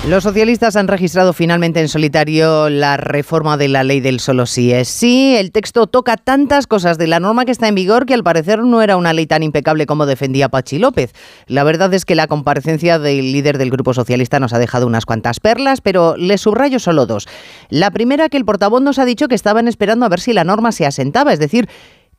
Los 0.08 0.24
socialistas 0.24 0.77
han 0.77 0.88
registrado 0.88 1.34
finalmente 1.34 1.82
en 1.82 1.89
solitario 1.89 2.70
la 2.70 2.96
reforma 2.96 3.58
de 3.58 3.68
la 3.68 3.84
ley 3.84 4.00
del 4.00 4.22
solo 4.22 4.46
sí 4.46 4.72
es 4.72 4.88
sí. 4.88 5.36
El 5.36 5.51
texto 5.51 5.88
toca 5.88 6.15
tantas 6.15 6.68
cosas 6.68 6.98
de 6.98 7.06
la 7.06 7.20
norma 7.20 7.44
que 7.44 7.51
está 7.51 7.68
en 7.68 7.75
vigor 7.75 8.06
que 8.06 8.13
al 8.13 8.24
parecer 8.24 8.60
no 8.60 8.82
era 8.82 8.96
una 8.96 9.12
ley 9.12 9.27
tan 9.27 9.44
impecable 9.44 9.86
como 9.86 10.06
defendía 10.06 10.48
Pachi 10.48 10.79
López. 10.79 11.13
La 11.48 11.65
verdad 11.65 11.94
es 11.94 12.06
que 12.06 12.15
la 12.15 12.27
comparecencia 12.27 12.98
del 12.98 13.34
líder 13.34 13.58
del 13.58 13.72
Grupo 13.72 13.94
Socialista 13.94 14.39
nos 14.39 14.53
ha 14.53 14.58
dejado 14.58 14.88
unas 14.88 15.06
cuantas 15.06 15.41
perlas, 15.41 15.82
pero 15.82 16.15
le 16.15 16.38
subrayo 16.38 16.79
solo 16.79 17.06
dos. 17.06 17.27
La 17.70 17.91
primera 17.91 18.29
que 18.29 18.38
el 18.38 18.46
portavoz 18.46 18.82
nos 18.82 19.00
ha 19.00 19.06
dicho 19.06 19.27
que 19.27 19.36
estaban 19.36 19.68
esperando 19.68 20.06
a 20.06 20.10
ver 20.10 20.22
si 20.22 20.32
la 20.32 20.46
norma 20.46 20.72
se 20.72 20.86
asentaba, 20.86 21.34
es 21.34 21.39
decir, 21.39 21.68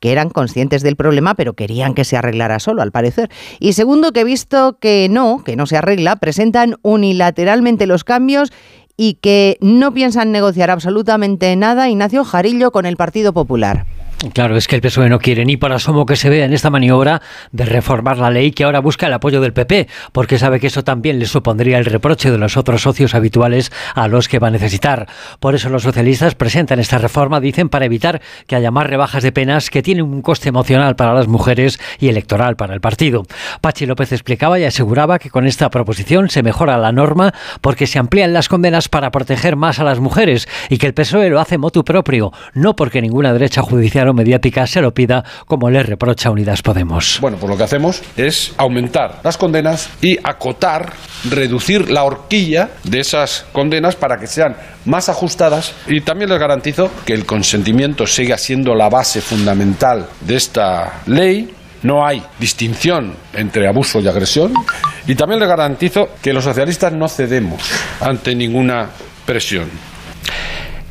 que 0.00 0.12
eran 0.12 0.30
conscientes 0.30 0.83
del 0.83 0.97
problema, 0.97 1.35
pero 1.35 1.52
querían 1.52 1.95
que 1.95 2.04
se 2.04 2.16
arreglara 2.16 2.59
solo, 2.59 2.83
al 2.83 2.90
parecer. 2.90 3.30
Y 3.59 3.75
segundo, 3.75 4.12
que 4.12 4.25
visto 4.25 4.78
que 4.80 5.09
no, 5.11 5.45
que 5.45 5.57
no 5.57 5.66
se 5.66 5.76
arregla, 5.76 6.16
presentan 6.16 6.76
unilateralmente 6.83 7.87
los 7.87 8.02
cambios 8.02 8.50
y 8.97 9.14
que 9.14 9.57
no 9.61 9.95
piensan 9.95 10.33
negociar 10.33 10.71
absolutamente 10.71 11.54
nada 11.57 11.88
Ignacio 11.88 12.25
Jarillo 12.25 12.71
con 12.71 12.87
el 12.87 12.97
Partido 12.97 13.33
Popular. 13.33 13.87
Claro, 14.34 14.54
es 14.58 14.68
que 14.68 14.76
el 14.76 14.82
PSOE 14.82 15.08
no 15.08 15.18
quiere 15.18 15.46
ni 15.46 15.56
por 15.56 15.72
asomo 15.72 16.04
que 16.04 16.14
se 16.14 16.28
vea 16.28 16.44
en 16.44 16.52
esta 16.52 16.68
maniobra 16.68 17.22
de 17.52 17.64
reformar 17.64 18.18
la 18.18 18.30
ley 18.30 18.50
que 18.52 18.64
ahora 18.64 18.80
busca 18.80 19.06
el 19.06 19.14
apoyo 19.14 19.40
del 19.40 19.54
PP, 19.54 19.88
porque 20.12 20.38
sabe 20.38 20.60
que 20.60 20.66
eso 20.66 20.84
también 20.84 21.18
le 21.18 21.24
supondría 21.24 21.78
el 21.78 21.86
reproche 21.86 22.30
de 22.30 22.36
los 22.36 22.58
otros 22.58 22.82
socios 22.82 23.14
habituales 23.14 23.72
a 23.94 24.08
los 24.08 24.28
que 24.28 24.38
va 24.38 24.48
a 24.48 24.50
necesitar. 24.50 25.08
Por 25.40 25.54
eso 25.54 25.70
los 25.70 25.84
socialistas 25.84 26.34
presentan 26.34 26.80
esta 26.80 26.98
reforma, 26.98 27.40
dicen, 27.40 27.70
para 27.70 27.86
evitar 27.86 28.20
que 28.46 28.56
haya 28.56 28.70
más 28.70 28.86
rebajas 28.86 29.22
de 29.22 29.32
penas 29.32 29.70
que 29.70 29.82
tienen 29.82 30.04
un 30.04 30.20
coste 30.20 30.50
emocional 30.50 30.96
para 30.96 31.14
las 31.14 31.26
mujeres 31.26 31.80
y 31.98 32.08
electoral 32.08 32.56
para 32.56 32.74
el 32.74 32.82
partido. 32.82 33.24
Pachi 33.62 33.86
López 33.86 34.12
explicaba 34.12 34.58
y 34.58 34.64
aseguraba 34.64 35.18
que 35.18 35.30
con 35.30 35.46
esta 35.46 35.70
proposición 35.70 36.28
se 36.28 36.42
mejora 36.42 36.76
la 36.76 36.92
norma 36.92 37.32
porque 37.62 37.86
se 37.86 37.98
amplían 37.98 38.34
las 38.34 38.50
condenas 38.50 38.90
para 38.90 39.12
proteger 39.12 39.56
más 39.56 39.78
a 39.78 39.84
las 39.84 39.98
mujeres 39.98 40.46
y 40.68 40.76
que 40.76 40.88
el 40.88 40.92
PSOE 40.92 41.30
lo 41.30 41.40
hace 41.40 41.56
motu 41.56 41.84
propio, 41.84 42.34
no 42.52 42.76
porque 42.76 43.00
ninguna 43.00 43.32
derecha 43.32 43.62
judicial 43.62 44.10
mediática 44.12 44.67
se 44.67 44.81
lo 44.81 44.93
pida, 44.93 45.25
como 45.47 45.71
le 45.71 45.83
reprocha 45.83 46.31
Unidas 46.31 46.62
Podemos. 46.62 47.19
Bueno, 47.21 47.37
pues 47.38 47.50
lo 47.50 47.57
que 47.57 47.64
hacemos 47.64 48.02
es 48.17 48.55
aumentar 48.57 49.21
las 49.23 49.37
condenas 49.37 49.90
y 50.00 50.19
acotar, 50.23 50.93
reducir 51.29 51.90
la 51.90 52.05
horquilla 52.05 52.71
de 52.85 53.00
esas 53.00 53.47
condenas 53.52 53.97
para 53.97 54.19
que 54.19 54.26
sean 54.26 54.57
más 54.85 55.09
ajustadas 55.09 55.75
y 55.87 56.00
también 56.00 56.31
les 56.31 56.38
garantizo 56.38 56.90
que 57.05 57.12
el 57.12 57.26
consentimiento 57.26 58.07
siga 58.07 58.38
siendo 58.38 58.75
la 58.75 58.88
base 58.88 59.21
fundamental 59.21 60.07
de 60.21 60.37
esta 60.37 61.02
ley 61.07 61.55
no 61.83 62.07
hay 62.07 62.23
distinción 62.38 63.14
entre 63.33 63.67
abuso 63.67 64.00
y 64.00 64.09
agresión 64.09 64.52
y 65.07 65.14
también 65.14 65.40
les 65.40 65.49
garantizo 65.49 66.11
que 66.23 66.33
los 66.33 66.45
socialistas 66.45 66.93
no 66.93 67.09
cedemos 67.09 67.62
ante 68.00 68.35
ninguna 68.35 68.90
presión. 69.25 69.69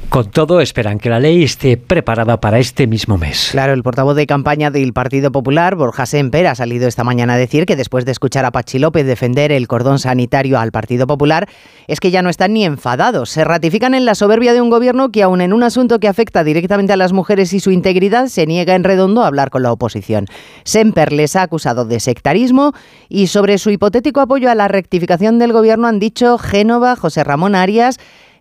Con 0.09 0.31
todo, 0.31 0.59
esperan 0.59 0.97
que 0.97 1.07
la 1.07 1.19
ley 1.19 1.43
esté 1.43 1.77
preparada 1.77 2.41
para 2.41 2.57
este 2.57 2.87
mismo 2.87 3.19
mes. 3.19 3.49
Claro, 3.51 3.73
el 3.73 3.83
portavoz 3.83 4.15
de 4.15 4.25
campaña 4.25 4.71
del 4.71 4.91
Partido 4.91 5.31
Popular, 5.31 5.75
Borja 5.75 6.07
Semper, 6.07 6.47
ha 6.47 6.55
salido 6.55 6.87
esta 6.87 7.03
mañana 7.03 7.35
a 7.35 7.37
decir 7.37 7.67
que 7.67 7.75
después 7.75 8.05
de 8.05 8.11
escuchar 8.11 8.43
a 8.43 8.49
Pachi 8.49 8.79
López 8.79 9.05
defender 9.05 9.51
el 9.51 9.67
cordón 9.67 9.99
sanitario 9.99 10.57
al 10.57 10.71
Partido 10.71 11.05
Popular, 11.05 11.47
es 11.85 11.99
que 11.99 12.09
ya 12.09 12.23
no 12.23 12.31
están 12.31 12.53
ni 12.53 12.65
enfadados. 12.65 13.29
Se 13.29 13.43
ratifican 13.43 13.93
en 13.93 14.05
la 14.05 14.15
soberbia 14.15 14.53
de 14.53 14.61
un 14.61 14.71
gobierno 14.71 15.11
que, 15.11 15.21
aun 15.21 15.41
en 15.41 15.53
un 15.53 15.61
asunto 15.61 15.99
que 15.99 16.07
afecta 16.07 16.43
directamente 16.43 16.91
a 16.91 16.97
las 16.97 17.13
mujeres 17.13 17.53
y 17.53 17.59
su 17.59 17.69
integridad, 17.69 18.29
se 18.29 18.47
niega 18.47 18.73
en 18.73 18.83
redondo 18.83 19.21
a 19.21 19.27
hablar 19.27 19.51
con 19.51 19.61
la 19.61 19.71
oposición. 19.71 20.25
Semper 20.63 21.13
les 21.13 21.35
ha 21.35 21.43
acusado 21.43 21.85
de 21.85 21.99
sectarismo 21.99 22.73
y 23.09 23.27
sobre 23.27 23.59
su 23.59 23.69
hipotético 23.69 24.21
apoyo 24.21 24.49
a 24.49 24.55
la 24.55 24.69
rectificación 24.69 25.37
del 25.37 25.53
gobierno 25.53 25.87
han 25.87 25.99
dicho 25.99 26.39
Génova, 26.39 26.95
José 26.95 27.23
Ramón 27.23 27.53
Arias, 27.53 27.99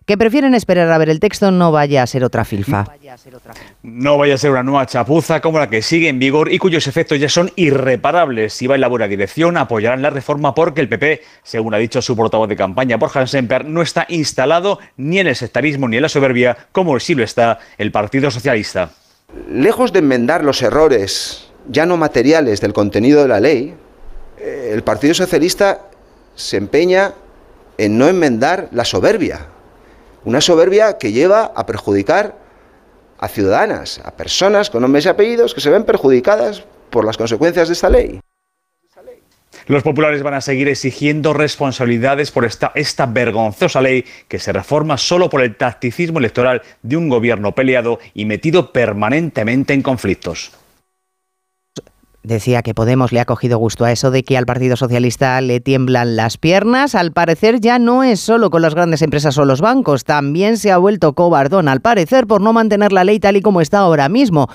que 0.09 0.17
prefieren 0.17 0.55
esperar 0.55 0.91
a 0.91 0.97
ver 0.97 1.11
el 1.11 1.19
texto, 1.19 1.51
no 1.51 1.71
vaya 1.71 2.01
a 2.01 2.07
ser 2.07 2.23
otra 2.23 2.43
filfa. 2.43 2.83
No 3.83 4.17
vaya 4.17 4.33
a 4.33 4.37
ser 4.39 4.49
una 4.49 4.63
nueva 4.63 4.87
chapuza 4.87 5.39
como 5.39 5.59
la 5.59 5.69
que 5.69 5.83
sigue 5.83 6.09
en 6.09 6.17
vigor 6.17 6.51
y 6.51 6.57
cuyos 6.57 6.87
efectos 6.87 7.19
ya 7.19 7.29
son 7.29 7.51
irreparables. 7.55 8.53
Si 8.53 8.65
va 8.65 8.73
en 8.73 8.81
la 8.81 8.87
buena 8.87 9.07
dirección, 9.07 9.55
apoyarán 9.55 10.01
la 10.01 10.09
reforma 10.09 10.55
porque 10.55 10.81
el 10.81 10.89
PP, 10.89 11.21
según 11.43 11.75
ha 11.75 11.77
dicho 11.77 12.01
su 12.01 12.15
portavoz 12.15 12.49
de 12.49 12.55
campaña, 12.55 12.97
Borja 12.97 13.27
Semper, 13.27 13.65
no 13.65 13.83
está 13.83 14.07
instalado 14.09 14.79
ni 14.97 15.19
en 15.19 15.27
el 15.27 15.35
sectarismo 15.35 15.87
ni 15.87 15.97
en 15.97 16.01
la 16.01 16.09
soberbia, 16.09 16.57
como 16.71 16.99
sí 16.99 17.13
lo 17.13 17.23
está 17.23 17.59
el 17.77 17.91
Partido 17.91 18.31
Socialista. 18.31 18.89
Lejos 19.47 19.93
de 19.93 19.99
enmendar 19.99 20.43
los 20.43 20.63
errores 20.63 21.51
ya 21.67 21.85
no 21.85 21.97
materiales 21.97 22.61
del 22.61 22.73
contenido 22.73 23.21
de 23.21 23.27
la 23.27 23.39
ley, 23.39 23.75
eh, 24.39 24.71
el 24.73 24.81
Partido 24.81 25.13
Socialista 25.13 25.81
se 26.33 26.57
empeña 26.57 27.13
en 27.77 27.99
no 27.99 28.07
enmendar 28.07 28.69
la 28.71 28.85
soberbia 28.85 29.45
una 30.25 30.41
soberbia 30.41 30.97
que 30.97 31.11
lleva 31.11 31.51
a 31.55 31.65
perjudicar 31.65 32.35
a 33.17 33.27
ciudadanas, 33.27 34.01
a 34.03 34.15
personas 34.15 34.69
con 34.69 34.81
nombres 34.81 35.05
y 35.05 35.09
apellidos 35.09 35.53
que 35.53 35.61
se 35.61 35.69
ven 35.69 35.83
perjudicadas 35.83 36.63
por 36.89 37.05
las 37.05 37.17
consecuencias 37.17 37.67
de 37.67 37.73
esta 37.73 37.89
ley. 37.89 38.21
Los 39.69 39.83
populares 39.83 40.23
van 40.23 40.33
a 40.33 40.41
seguir 40.41 40.67
exigiendo 40.67 41.31
responsabilidades 41.31 42.31
por 42.31 42.43
esta, 42.43 43.05
vergonzosa 43.05 43.81
ley 43.81 44.03
que 44.27 44.39
se 44.39 44.51
reforma 44.51 44.97
solo 44.97 45.29
por 45.29 45.43
el 45.43 45.57
tacticismo 45.57 46.17
electoral 46.17 46.63
de 46.81 46.97
un 46.97 47.07
gobierno 47.07 47.53
peleado 47.53 47.99
y 48.15 48.25
metido 48.25 48.73
permanentemente 48.73 49.73
en 49.73 49.83
conflictos. 49.83 50.51
Decía 52.29 52.61
que 52.61 52.75
Podemos 52.75 53.11
le 53.11 53.19
ha 53.19 53.25
cogido 53.25 53.57
gusto 53.57 53.85
a 53.85 53.91
eso 53.91 54.11
de 54.11 54.23
que 54.23 54.37
al 54.37 54.45
Partido 54.45 54.75
Socialista 54.75 55.41
le 55.41 55.59
tiemblan 55.61 56.15
las 56.15 56.37
piernas. 56.37 56.93
Al 56.93 57.11
parecer 57.11 57.59
ya 57.59 57.79
no 57.79 58.03
es 58.03 58.19
solo 58.19 58.51
con 58.51 58.61
las 58.61 58.75
grandes 58.75 59.01
empresas 59.01 59.35
o 59.39 59.45
los 59.45 59.61
bancos, 59.61 60.03
también 60.03 60.57
se 60.57 60.71
ha 60.71 60.77
vuelto 60.77 61.13
cobardón, 61.13 61.67
al 61.67 61.81
parecer, 61.81 62.27
por 62.27 62.39
no 62.39 62.53
mantener 62.53 62.91
la 62.91 63.03
ley 63.03 63.19
tal 63.19 63.35
y 63.35 63.41
como 63.41 63.61
está 63.61 63.79
ahora 63.79 64.09
mismo. 64.09 64.47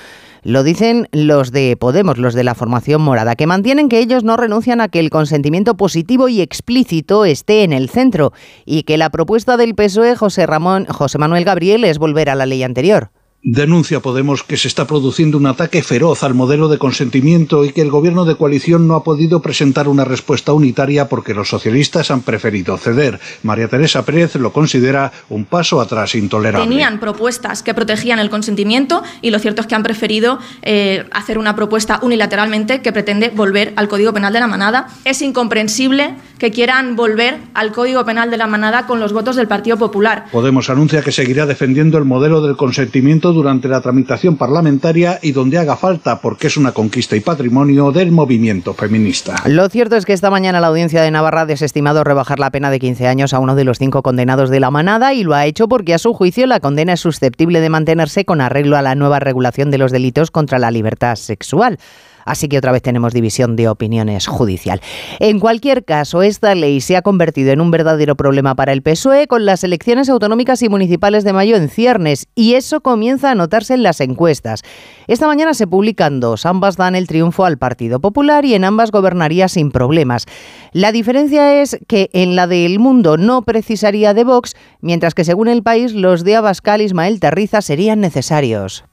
Lo 0.44 0.62
dicen 0.62 1.08
los 1.10 1.50
de 1.50 1.76
Podemos, 1.76 2.16
los 2.16 2.34
de 2.34 2.44
la 2.44 2.54
formación 2.54 3.02
morada, 3.02 3.34
que 3.34 3.48
mantienen 3.48 3.88
que 3.88 3.98
ellos 3.98 4.22
no 4.22 4.36
renuncian 4.36 4.80
a 4.80 4.86
que 4.86 5.00
el 5.00 5.10
consentimiento 5.10 5.76
positivo 5.76 6.28
y 6.28 6.42
explícito 6.42 7.24
esté 7.24 7.64
en 7.64 7.72
el 7.72 7.88
centro 7.88 8.32
y 8.64 8.84
que 8.84 8.98
la 8.98 9.10
propuesta 9.10 9.56
del 9.56 9.74
PSOE 9.74 10.14
José 10.14 10.46
Ramón 10.46 10.86
José 10.86 11.18
Manuel 11.18 11.44
Gabriel 11.44 11.82
es 11.82 11.98
volver 11.98 12.30
a 12.30 12.36
la 12.36 12.46
ley 12.46 12.62
anterior. 12.62 13.10
Denuncia 13.46 14.00
Podemos 14.00 14.42
que 14.42 14.56
se 14.56 14.68
está 14.68 14.86
produciendo 14.86 15.36
un 15.36 15.44
ataque 15.44 15.82
feroz 15.82 16.22
al 16.22 16.32
modelo 16.32 16.68
de 16.68 16.78
consentimiento 16.78 17.62
y 17.66 17.72
que 17.72 17.82
el 17.82 17.90
gobierno 17.90 18.24
de 18.24 18.36
coalición 18.36 18.88
no 18.88 18.94
ha 18.94 19.04
podido 19.04 19.42
presentar 19.42 19.86
una 19.86 20.06
respuesta 20.06 20.54
unitaria 20.54 21.10
porque 21.10 21.34
los 21.34 21.50
socialistas 21.50 22.10
han 22.10 22.22
preferido 22.22 22.78
ceder. 22.78 23.20
María 23.42 23.68
Teresa 23.68 24.02
Pérez 24.02 24.34
lo 24.36 24.50
considera 24.50 25.12
un 25.28 25.44
paso 25.44 25.82
atrás 25.82 26.14
intolerable. 26.14 26.66
Tenían 26.66 26.98
propuestas 27.00 27.62
que 27.62 27.74
protegían 27.74 28.18
el 28.18 28.30
consentimiento 28.30 29.02
y 29.20 29.28
lo 29.28 29.38
cierto 29.38 29.60
es 29.60 29.66
que 29.66 29.74
han 29.74 29.82
preferido 29.82 30.38
eh, 30.62 31.04
hacer 31.12 31.36
una 31.36 31.54
propuesta 31.54 31.98
unilateralmente 32.00 32.80
que 32.80 32.92
pretende 32.92 33.28
volver 33.28 33.74
al 33.76 33.88
Código 33.88 34.14
Penal 34.14 34.32
de 34.32 34.40
la 34.40 34.46
Manada. 34.46 34.88
Es 35.04 35.20
incomprensible 35.20 36.14
que 36.44 36.50
quieran 36.50 36.94
volver 36.94 37.38
al 37.54 37.72
Código 37.72 38.04
Penal 38.04 38.30
de 38.30 38.36
la 38.36 38.46
Manada 38.46 38.86
con 38.86 39.00
los 39.00 39.14
votos 39.14 39.34
del 39.34 39.48
Partido 39.48 39.78
Popular. 39.78 40.26
Podemos 40.30 40.68
anuncia 40.68 41.00
que 41.00 41.10
seguirá 41.10 41.46
defendiendo 41.46 41.96
el 41.96 42.04
modelo 42.04 42.42
del 42.42 42.54
consentimiento 42.54 43.32
durante 43.32 43.66
la 43.66 43.80
tramitación 43.80 44.36
parlamentaria 44.36 45.18
y 45.22 45.32
donde 45.32 45.56
haga 45.56 45.78
falta, 45.78 46.20
porque 46.20 46.48
es 46.48 46.58
una 46.58 46.72
conquista 46.72 47.16
y 47.16 47.20
patrimonio 47.20 47.92
del 47.92 48.12
movimiento 48.12 48.74
feminista. 48.74 49.36
Lo 49.46 49.70
cierto 49.70 49.96
es 49.96 50.04
que 50.04 50.12
esta 50.12 50.28
mañana 50.28 50.60
la 50.60 50.66
audiencia 50.66 51.00
de 51.00 51.10
Navarra 51.10 51.40
ha 51.40 51.46
desestimado 51.46 52.04
rebajar 52.04 52.38
la 52.38 52.50
pena 52.50 52.70
de 52.70 52.78
15 52.78 53.06
años 53.06 53.32
a 53.32 53.38
uno 53.38 53.54
de 53.54 53.64
los 53.64 53.78
cinco 53.78 54.02
condenados 54.02 54.50
de 54.50 54.60
la 54.60 54.70
manada 54.70 55.14
y 55.14 55.24
lo 55.24 55.32
ha 55.32 55.46
hecho 55.46 55.66
porque 55.66 55.94
a 55.94 55.98
su 55.98 56.12
juicio 56.12 56.46
la 56.46 56.60
condena 56.60 56.92
es 56.92 57.00
susceptible 57.00 57.62
de 57.62 57.70
mantenerse 57.70 58.26
con 58.26 58.42
arreglo 58.42 58.76
a 58.76 58.82
la 58.82 58.94
nueva 58.94 59.18
regulación 59.18 59.70
de 59.70 59.78
los 59.78 59.92
delitos 59.92 60.30
contra 60.30 60.58
la 60.58 60.70
libertad 60.70 61.16
sexual. 61.16 61.78
Así 62.24 62.48
que 62.48 62.58
otra 62.58 62.72
vez 62.72 62.82
tenemos 62.82 63.12
división 63.12 63.56
de 63.56 63.68
opiniones 63.68 64.26
judicial. 64.26 64.80
En 65.20 65.40
cualquier 65.40 65.84
caso, 65.84 66.22
esta 66.22 66.54
ley 66.54 66.80
se 66.80 66.96
ha 66.96 67.02
convertido 67.02 67.52
en 67.52 67.60
un 67.60 67.70
verdadero 67.70 68.16
problema 68.16 68.54
para 68.54 68.72
el 68.72 68.82
PSOE 68.82 69.26
con 69.26 69.44
las 69.44 69.64
elecciones 69.64 70.08
autonómicas 70.08 70.62
y 70.62 70.68
municipales 70.68 71.24
de 71.24 71.32
mayo 71.32 71.56
en 71.56 71.68
ciernes 71.68 72.28
y 72.34 72.54
eso 72.54 72.80
comienza 72.80 73.30
a 73.30 73.34
notarse 73.34 73.74
en 73.74 73.82
las 73.82 74.00
encuestas. 74.00 74.62
Esta 75.06 75.26
mañana 75.26 75.54
se 75.54 75.66
publican 75.66 76.20
dos, 76.20 76.46
ambas 76.46 76.76
dan 76.76 76.94
el 76.94 77.06
triunfo 77.06 77.44
al 77.44 77.58
Partido 77.58 78.00
Popular 78.00 78.44
y 78.44 78.54
en 78.54 78.64
ambas 78.64 78.90
gobernaría 78.90 79.48
sin 79.48 79.70
problemas. 79.70 80.26
La 80.72 80.92
diferencia 80.92 81.60
es 81.60 81.78
que 81.86 82.10
en 82.12 82.36
la 82.36 82.46
del 82.46 82.78
Mundo 82.78 83.16
no 83.16 83.42
precisaría 83.42 84.14
de 84.14 84.24
Vox, 84.24 84.54
mientras 84.80 85.14
que 85.14 85.24
según 85.24 85.48
el 85.48 85.62
país 85.62 85.92
los 85.92 86.24
de 86.24 86.36
Abascal 86.36 86.80
Ismael 86.80 87.20
Terriza 87.20 87.62
serían 87.62 88.00
necesarios. 88.00 88.84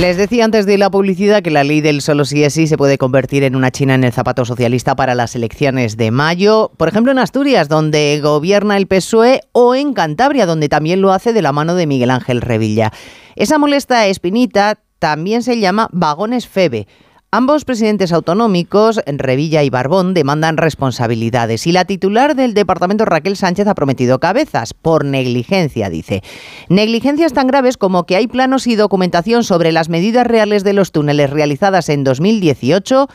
Les 0.00 0.16
decía 0.16 0.44
antes 0.44 0.64
de 0.64 0.78
la 0.78 0.90
publicidad 0.90 1.42
que 1.42 1.50
la 1.50 1.64
ley 1.64 1.80
del 1.80 2.02
solo 2.02 2.24
sí 2.24 2.44
es 2.44 2.54
sí 2.54 2.68
se 2.68 2.76
puede 2.76 2.98
convertir 2.98 3.42
en 3.42 3.56
una 3.56 3.72
china 3.72 3.96
en 3.96 4.04
el 4.04 4.12
zapato 4.12 4.44
socialista 4.44 4.94
para 4.94 5.16
las 5.16 5.34
elecciones 5.34 5.96
de 5.96 6.12
mayo, 6.12 6.70
por 6.76 6.86
ejemplo 6.86 7.10
en 7.10 7.18
Asturias, 7.18 7.68
donde 7.68 8.20
gobierna 8.22 8.76
el 8.76 8.86
PSOE, 8.86 9.40
o 9.50 9.74
en 9.74 9.94
Cantabria, 9.94 10.46
donde 10.46 10.68
también 10.68 11.00
lo 11.00 11.12
hace 11.12 11.32
de 11.32 11.42
la 11.42 11.50
mano 11.50 11.74
de 11.74 11.88
Miguel 11.88 12.12
Ángel 12.12 12.42
Revilla. 12.42 12.92
Esa 13.34 13.58
molesta 13.58 14.06
espinita 14.06 14.78
también 15.00 15.42
se 15.42 15.58
llama 15.58 15.88
vagones 15.90 16.46
FEBE. 16.46 16.86
Ambos 17.30 17.66
presidentes 17.66 18.10
autonómicos, 18.12 19.02
Revilla 19.04 19.62
y 19.62 19.68
Barbón, 19.68 20.14
demandan 20.14 20.56
responsabilidades 20.56 21.66
y 21.66 21.72
la 21.72 21.84
titular 21.84 22.34
del 22.34 22.54
departamento, 22.54 23.04
Raquel 23.04 23.36
Sánchez, 23.36 23.66
ha 23.66 23.74
prometido 23.74 24.18
cabezas 24.18 24.72
por 24.72 25.04
negligencia, 25.04 25.90
dice. 25.90 26.22
Negligencias 26.70 27.34
tan 27.34 27.46
graves 27.46 27.76
como 27.76 28.06
que 28.06 28.16
hay 28.16 28.28
planos 28.28 28.66
y 28.66 28.76
documentación 28.76 29.44
sobre 29.44 29.72
las 29.72 29.90
medidas 29.90 30.26
reales 30.26 30.64
de 30.64 30.72
los 30.72 30.90
túneles 30.90 31.28
realizadas 31.28 31.90
en 31.90 32.02
2018 32.02 33.08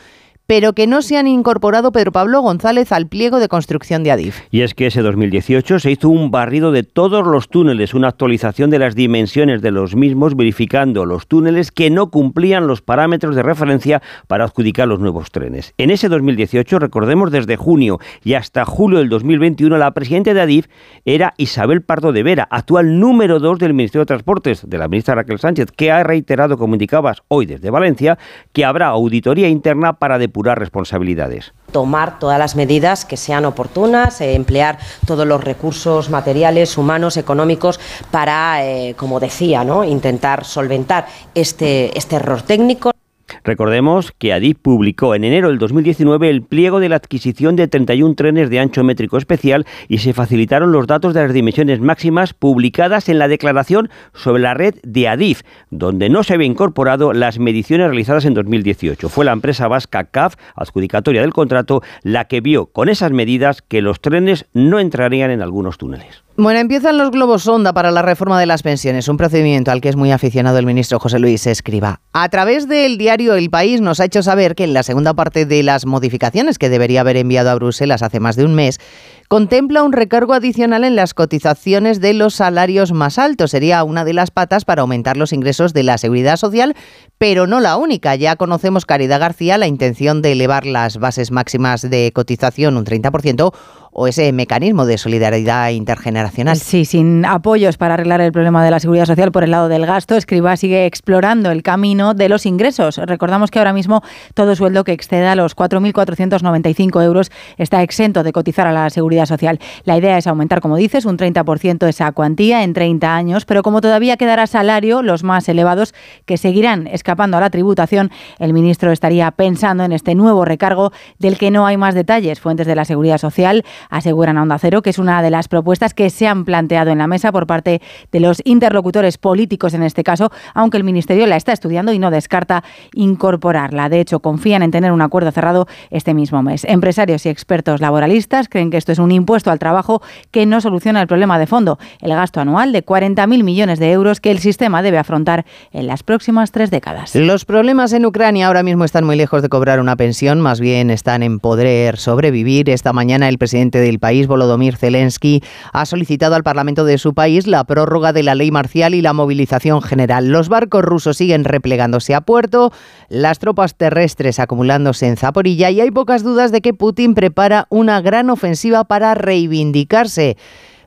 pero 0.46 0.74
que 0.74 0.86
no 0.86 1.02
se 1.02 1.16
han 1.16 1.26
incorporado 1.26 1.92
Pedro 1.92 2.12
Pablo 2.12 2.40
González 2.42 2.92
al 2.92 3.06
pliego 3.06 3.40
de 3.40 3.48
construcción 3.48 4.04
de 4.04 4.10
Adif. 4.10 4.40
Y 4.50 4.60
es 4.60 4.74
que 4.74 4.86
ese 4.86 5.02
2018 5.02 5.78
se 5.78 5.90
hizo 5.90 6.08
un 6.08 6.30
barrido 6.30 6.70
de 6.72 6.82
todos 6.82 7.26
los 7.26 7.48
túneles, 7.48 7.94
una 7.94 8.08
actualización 8.08 8.70
de 8.70 8.78
las 8.78 8.94
dimensiones 8.94 9.62
de 9.62 9.70
los 9.70 9.96
mismos, 9.96 10.36
verificando 10.36 11.06
los 11.06 11.26
túneles 11.26 11.72
que 11.72 11.90
no 11.90 12.10
cumplían 12.10 12.66
los 12.66 12.82
parámetros 12.82 13.34
de 13.36 13.42
referencia 13.42 14.02
para 14.26 14.44
adjudicar 14.44 14.88
los 14.88 15.00
nuevos 15.00 15.30
trenes. 15.30 15.72
En 15.78 15.90
ese 15.90 16.08
2018, 16.08 16.78
recordemos 16.78 17.30
desde 17.30 17.56
junio 17.56 17.98
y 18.22 18.34
hasta 18.34 18.64
julio 18.64 18.98
del 18.98 19.08
2021, 19.08 19.78
la 19.78 19.92
presidenta 19.92 20.34
de 20.34 20.40
Adif 20.40 20.66
era 21.04 21.34
Isabel 21.38 21.82
Pardo 21.82 22.12
de 22.12 22.22
Vera, 22.22 22.46
actual 22.50 23.00
número 23.00 23.40
2 23.40 23.58
del 23.58 23.74
Ministerio 23.74 24.02
de 24.02 24.06
Transportes, 24.06 24.68
de 24.68 24.78
la 24.78 24.88
ministra 24.88 25.14
Raquel 25.14 25.38
Sánchez, 25.38 25.70
que 25.72 25.90
ha 25.90 26.02
reiterado, 26.02 26.58
como 26.58 26.74
indicabas 26.74 27.22
hoy 27.28 27.46
desde 27.46 27.70
Valencia, 27.70 28.18
que 28.52 28.64
habrá 28.64 28.88
auditoría 28.88 29.48
interna 29.48 29.94
para 29.94 30.18
depurar 30.34 30.58
responsabilidades. 30.58 31.52
Tomar 31.70 32.18
todas 32.18 32.40
las 32.40 32.56
medidas 32.56 33.04
que 33.04 33.16
sean 33.16 33.44
oportunas, 33.44 34.20
eh, 34.20 34.34
emplear 34.34 34.78
todos 35.06 35.24
los 35.24 35.44
recursos 35.44 36.10
materiales, 36.10 36.76
humanos, 36.76 37.16
económicos 37.16 37.78
para, 38.10 38.66
eh, 38.66 38.96
como 38.96 39.20
decía, 39.20 39.62
¿no? 39.62 39.84
intentar 39.84 40.44
solventar 40.44 41.06
este, 41.36 41.96
este 41.96 42.16
error 42.16 42.42
técnico. 42.42 42.93
Recordemos 43.42 44.12
que 44.12 44.32
Adif 44.32 44.58
publicó 44.58 45.14
en 45.14 45.24
enero 45.24 45.48
del 45.48 45.58
2019 45.58 46.30
el 46.30 46.42
pliego 46.42 46.80
de 46.80 46.88
la 46.88 46.96
adquisición 46.96 47.56
de 47.56 47.68
31 47.68 48.14
trenes 48.14 48.50
de 48.50 48.60
ancho 48.60 48.84
métrico 48.84 49.18
especial 49.18 49.66
y 49.88 49.98
se 49.98 50.12
facilitaron 50.12 50.72
los 50.72 50.86
datos 50.86 51.14
de 51.14 51.22
las 51.22 51.32
dimensiones 51.32 51.80
máximas 51.80 52.34
publicadas 52.34 53.08
en 53.08 53.18
la 53.18 53.28
declaración 53.28 53.90
sobre 54.12 54.42
la 54.42 54.54
red 54.54 54.74
de 54.82 55.08
Adif, 55.08 55.42
donde 55.70 56.08
no 56.08 56.22
se 56.22 56.34
había 56.34 56.46
incorporado 56.46 57.12
las 57.12 57.38
mediciones 57.38 57.86
realizadas 57.88 58.24
en 58.24 58.34
2018. 58.34 59.08
Fue 59.08 59.24
la 59.24 59.32
empresa 59.32 59.68
vasca 59.68 60.04
CAF, 60.04 60.36
adjudicatoria 60.54 61.22
del 61.22 61.32
contrato, 61.32 61.82
la 62.02 62.26
que 62.26 62.40
vio 62.40 62.66
con 62.66 62.88
esas 62.88 63.12
medidas 63.12 63.62
que 63.62 63.82
los 63.82 64.00
trenes 64.00 64.46
no 64.52 64.78
entrarían 64.78 65.30
en 65.30 65.42
algunos 65.42 65.78
túneles. 65.78 66.24
Bueno, 66.36 66.58
empiezan 66.58 66.98
los 66.98 67.12
globos 67.12 67.44
sonda 67.44 67.72
para 67.72 67.92
la 67.92 68.02
reforma 68.02 68.40
de 68.40 68.46
las 68.46 68.64
pensiones, 68.64 69.06
un 69.06 69.16
procedimiento 69.16 69.70
al 69.70 69.80
que 69.80 69.88
es 69.88 69.94
muy 69.94 70.10
aficionado 70.10 70.58
el 70.58 70.66
ministro 70.66 70.98
José 70.98 71.20
Luis 71.20 71.46
Escriba. 71.46 72.00
A 72.12 72.28
través 72.28 72.66
del 72.66 72.98
diario 72.98 73.36
El 73.36 73.50
País 73.50 73.80
nos 73.80 74.00
ha 74.00 74.06
hecho 74.06 74.20
saber 74.20 74.56
que 74.56 74.64
en 74.64 74.74
la 74.74 74.82
segunda 74.82 75.14
parte 75.14 75.46
de 75.46 75.62
las 75.62 75.86
modificaciones 75.86 76.58
que 76.58 76.70
debería 76.70 77.02
haber 77.02 77.18
enviado 77.18 77.50
a 77.50 77.54
Bruselas 77.54 78.02
hace 78.02 78.18
más 78.18 78.34
de 78.34 78.44
un 78.44 78.56
mes, 78.56 78.80
contempla 79.28 79.84
un 79.84 79.92
recargo 79.92 80.34
adicional 80.34 80.82
en 80.82 80.96
las 80.96 81.14
cotizaciones 81.14 82.00
de 82.00 82.14
los 82.14 82.34
salarios 82.34 82.90
más 82.90 83.18
altos. 83.20 83.52
Sería 83.52 83.84
una 83.84 84.04
de 84.04 84.12
las 84.12 84.32
patas 84.32 84.64
para 84.64 84.82
aumentar 84.82 85.16
los 85.16 85.32
ingresos 85.32 85.72
de 85.72 85.84
la 85.84 85.98
seguridad 85.98 86.36
social, 86.36 86.74
pero 87.16 87.46
no 87.46 87.60
la 87.60 87.76
única. 87.76 88.16
Ya 88.16 88.34
conocemos, 88.34 88.86
Caridad 88.86 89.20
García, 89.20 89.56
la 89.56 89.68
intención 89.68 90.20
de 90.20 90.32
elevar 90.32 90.66
las 90.66 90.98
bases 90.98 91.30
máximas 91.30 91.82
de 91.88 92.10
cotización 92.12 92.76
un 92.76 92.84
30% 92.84 93.52
o 93.94 94.08
ese 94.08 94.32
mecanismo 94.32 94.86
de 94.86 94.98
solidaridad 94.98 95.70
intergeneracional. 95.70 96.56
Sí, 96.56 96.84
sin 96.84 97.24
apoyos 97.24 97.78
para 97.78 97.94
arreglar 97.94 98.20
el 98.20 98.32
problema 98.32 98.64
de 98.64 98.72
la 98.72 98.80
seguridad 98.80 99.06
social 99.06 99.30
por 99.30 99.44
el 99.44 99.52
lado 99.52 99.68
del 99.68 99.86
gasto, 99.86 100.16
Escriba 100.16 100.56
sigue 100.56 100.84
explorando 100.84 101.52
el 101.52 101.62
camino 101.62 102.12
de 102.12 102.28
los 102.28 102.44
ingresos. 102.44 102.96
Recordamos 102.98 103.52
que 103.52 103.60
ahora 103.60 103.72
mismo 103.72 104.02
todo 104.34 104.56
sueldo 104.56 104.82
que 104.82 104.92
exceda 104.92 105.36
los 105.36 105.56
4.495 105.56 107.04
euros 107.04 107.30
está 107.56 107.82
exento 107.82 108.24
de 108.24 108.32
cotizar 108.32 108.66
a 108.66 108.72
la 108.72 108.90
seguridad 108.90 109.26
social. 109.26 109.60
La 109.84 109.96
idea 109.96 110.18
es 110.18 110.26
aumentar, 110.26 110.60
como 110.60 110.76
dices, 110.76 111.04
un 111.04 111.16
30% 111.16 111.86
esa 111.86 112.10
cuantía 112.10 112.64
en 112.64 112.74
30 112.74 113.14
años, 113.14 113.44
pero 113.44 113.62
como 113.62 113.80
todavía 113.80 114.16
quedará 114.16 114.48
salario, 114.48 115.02
los 115.02 115.22
más 115.22 115.48
elevados 115.48 115.94
que 116.26 116.36
seguirán 116.36 116.88
escapando 116.88 117.36
a 117.36 117.40
la 117.40 117.50
tributación, 117.50 118.10
el 118.40 118.52
ministro 118.52 118.90
estaría 118.90 119.30
pensando 119.30 119.84
en 119.84 119.92
este 119.92 120.16
nuevo 120.16 120.44
recargo 120.44 120.92
del 121.20 121.38
que 121.38 121.52
no 121.52 121.66
hay 121.66 121.76
más 121.76 121.94
detalles. 121.94 122.40
Fuentes 122.40 122.66
de 122.66 122.74
la 122.74 122.84
seguridad 122.84 123.18
social 123.18 123.64
aseguran 123.90 124.38
a 124.38 124.42
Onda 124.42 124.58
Cero 124.58 124.82
que 124.82 124.90
es 124.90 124.98
una 124.98 125.22
de 125.22 125.30
las 125.30 125.48
propuestas 125.48 125.94
que 125.94 126.10
se 126.10 126.26
han 126.26 126.44
planteado 126.44 126.90
en 126.90 126.98
la 126.98 127.06
mesa 127.06 127.32
por 127.32 127.46
parte 127.46 127.80
de 128.12 128.20
los 128.20 128.40
interlocutores 128.44 129.18
políticos 129.18 129.74
en 129.74 129.82
este 129.82 130.04
caso, 130.04 130.30
aunque 130.54 130.76
el 130.76 130.84
Ministerio 130.84 131.26
la 131.26 131.36
está 131.36 131.52
estudiando 131.52 131.92
y 131.92 131.98
no 131.98 132.10
descarta 132.10 132.64
incorporarla. 132.94 133.88
De 133.88 134.00
hecho, 134.00 134.20
confían 134.20 134.62
en 134.62 134.70
tener 134.70 134.92
un 134.92 135.02
acuerdo 135.02 135.30
cerrado 135.30 135.66
este 135.90 136.14
mismo 136.14 136.42
mes. 136.42 136.64
Empresarios 136.64 137.26
y 137.26 137.28
expertos 137.28 137.80
laboralistas 137.80 138.48
creen 138.48 138.70
que 138.70 138.76
esto 138.76 138.92
es 138.92 138.98
un 138.98 139.12
impuesto 139.12 139.50
al 139.50 139.58
trabajo 139.58 140.02
que 140.30 140.46
no 140.46 140.60
soluciona 140.60 141.00
el 141.00 141.06
problema 141.06 141.38
de 141.38 141.46
fondo, 141.46 141.78
el 142.00 142.10
gasto 142.10 142.40
anual 142.40 142.72
de 142.72 142.84
40.000 142.84 143.42
millones 143.42 143.78
de 143.78 143.92
euros 143.92 144.20
que 144.20 144.30
el 144.30 144.38
sistema 144.38 144.82
debe 144.82 144.98
afrontar 144.98 145.44
en 145.72 145.86
las 145.86 146.02
próximas 146.02 146.52
tres 146.52 146.70
décadas. 146.70 147.14
Los 147.14 147.44
problemas 147.44 147.92
en 147.92 148.06
Ucrania 148.06 148.46
ahora 148.46 148.62
mismo 148.62 148.84
están 148.84 149.04
muy 149.04 149.16
lejos 149.16 149.42
de 149.42 149.48
cobrar 149.48 149.80
una 149.80 149.96
pensión, 149.96 150.40
más 150.40 150.60
bien 150.60 150.90
están 150.90 151.22
en 151.22 151.40
poder 151.40 151.96
sobrevivir. 151.96 152.70
Esta 152.70 152.92
mañana 152.92 153.28
el 153.28 153.38
presidente 153.38 153.73
del 153.80 153.98
país, 153.98 154.26
Volodymyr 154.26 154.76
Zelensky, 154.76 155.42
ha 155.72 155.86
solicitado 155.86 156.34
al 156.34 156.42
Parlamento 156.42 156.84
de 156.84 156.98
su 156.98 157.14
país 157.14 157.46
la 157.46 157.64
prórroga 157.64 158.12
de 158.12 158.22
la 158.22 158.34
ley 158.34 158.50
marcial 158.50 158.94
y 158.94 159.02
la 159.02 159.12
movilización 159.12 159.82
general. 159.82 160.28
Los 160.28 160.48
barcos 160.48 160.84
rusos 160.84 161.16
siguen 161.16 161.44
replegándose 161.44 162.14
a 162.14 162.20
puerto, 162.20 162.72
las 163.08 163.38
tropas 163.38 163.76
terrestres 163.76 164.38
acumulándose 164.38 165.06
en 165.06 165.16
Zaporilla 165.16 165.70
y 165.70 165.80
hay 165.80 165.90
pocas 165.90 166.22
dudas 166.22 166.52
de 166.52 166.60
que 166.60 166.74
Putin 166.74 167.14
prepara 167.14 167.66
una 167.70 168.00
gran 168.00 168.30
ofensiva 168.30 168.84
para 168.84 169.14
reivindicarse. 169.14 170.36